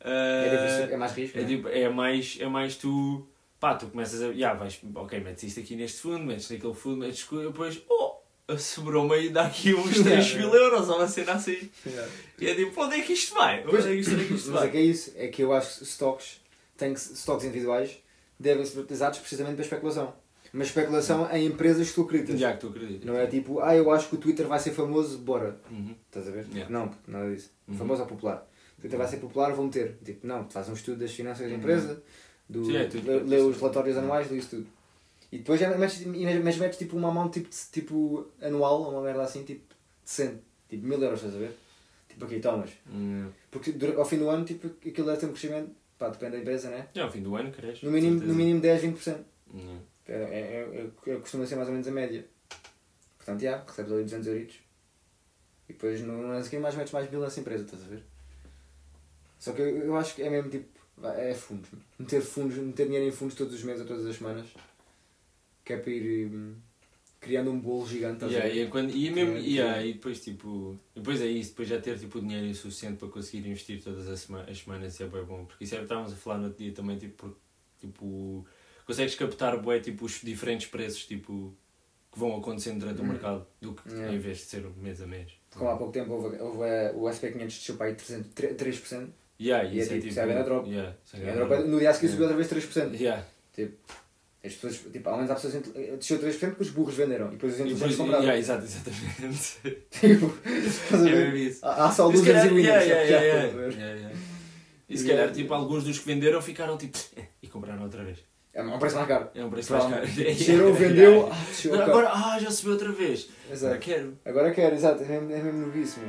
[0.00, 1.38] É, diversi- é mais risco.
[1.38, 1.46] É, né?
[1.46, 3.24] tipo, é, mais, é mais tu.
[3.60, 4.26] Pá, tu começas a.
[4.26, 7.24] Yeah, vais, ok, metes isto aqui neste fundo, metes naquele fundo, metes.
[7.30, 8.13] Depois, oh,
[8.58, 11.70] sobrou-me aí daqui uns 3 mil euros ou uma cena assim.
[11.86, 12.10] Yeah.
[12.40, 13.60] E é tipo, onde é que isto vai?
[13.62, 14.70] Onde Pois, é que isto, onde é que isto Mas é vai?
[14.70, 16.40] que é isso, é que eu acho que stocks,
[16.76, 17.98] tem que, stocks individuais
[18.38, 20.14] devem ser utilizados precisamente para especulação.
[20.52, 22.38] Mas especulação em empresas que tu acreditas.
[22.38, 23.04] Já que tu acreditas.
[23.04, 25.58] Não é tipo, ah, eu acho que o Twitter vai ser famoso, bora.
[25.70, 25.94] Uhum.
[26.06, 26.46] Estás a ver?
[26.52, 26.70] Yeah.
[26.70, 27.50] Não, nada disso.
[27.66, 27.76] Uhum.
[27.76, 28.46] Famoso ou popular.
[28.78, 29.96] O Twitter vai ser popular, vão ter.
[30.04, 31.58] Tipo, não, tu fazes um estudo das finanças da Uhum.
[31.58, 32.02] empresa,
[32.48, 34.66] do, Sim, é lê, lê os relatórios anuais, lê isso tudo.
[35.34, 36.06] E depois já metes,
[36.44, 39.74] mas metes tipo uma mão tipo, de- tipo anual, uma merda assim, tipo
[40.04, 40.40] decente.
[40.68, 41.56] Tipo mil euros, estás a ver?
[42.08, 42.70] Tipo aqui, tomas.
[42.88, 43.28] Hum.
[43.50, 46.70] Porque ao fim do ano, tipo, aquilo deve ter um crescimento, pá, depende da empresa,
[46.70, 46.86] né?
[46.94, 47.84] Já ao fim do ano, cresce.
[47.84, 49.24] No mínimo, no mínimo 10, 20%.
[49.52, 49.78] Hum.
[50.06, 52.24] É, é, é, é, costuma ser mais ou menos a média.
[53.16, 54.56] Portanto, já, recebes ali 200 euritos.
[55.68, 58.04] E depois no ano a seguir mais metes mais mil nessa empresa, estás a ver?
[59.40, 61.70] Só que eu, eu acho que é mesmo tipo, vá, é fundos.
[61.98, 64.46] Meter fundos, meter dinheiro em fundos todos os meses ou todas as semanas.
[65.64, 66.54] Que é para ir hum,
[67.20, 69.94] criando um bolo gigante, Yeah, a e, é quando, e, é mesmo, Que- yeah, e
[69.94, 70.78] depois tipo.
[70.94, 74.42] Depois é isso, depois já ter tipo, dinheiro suficiente para conseguir investir todas as, sema
[74.42, 75.44] as semanas é bem bom.
[75.46, 77.38] Porque isso é o que estávamos a falar no outro dia também, tipo, porque,
[77.80, 78.46] tipo
[78.86, 81.56] consegues captar bué, tipo, os diferentes preços tipo,
[82.12, 83.08] que vão acontecendo durante o Hum.
[83.08, 84.14] mercado do que Yeah.
[84.14, 85.32] em vez de ser mês a mês.
[85.54, 89.08] Como há pouco tempo houve, houve eh, o SP500 desceu para aí 300, 3%.
[89.40, 90.68] Yeah, E é isso tipo, isso é grande drop.
[90.68, 91.70] Yeah, é grande agora, drop.
[91.70, 92.44] no dia a seguir subiu Yeah.
[92.44, 92.94] outra vez 3%.
[93.00, 93.24] Yeah.
[94.44, 97.28] As pessoas, tipo, ao menos há pessoas que desceu 3% porque os burros venderam.
[97.28, 98.22] E depois os inteligentes compraram.
[98.22, 99.58] yeah, exato, exatamente.
[99.90, 101.34] Tipo, estás a É ver?
[101.34, 101.64] isso.
[101.64, 102.84] Há há só calhar, e winners.
[102.84, 104.10] yeah, yeah, yeah.
[104.86, 106.98] E se calhar, tipo, alguns dos que venderam ficaram tipo.
[107.42, 108.18] e compraram outra vez.
[108.52, 109.28] É um preço mais caro.
[109.34, 109.94] É um preço mais caro.
[110.06, 110.34] Provavelmente.
[110.38, 113.28] Desceram, vendeu, ah, Agora, agora, ah, já subiu outra vez.
[113.46, 113.78] Agora Exato.
[113.78, 114.18] quero.
[114.24, 115.02] Agora quero, exato.
[115.02, 116.04] É mesmo, é mesmo novíssimo.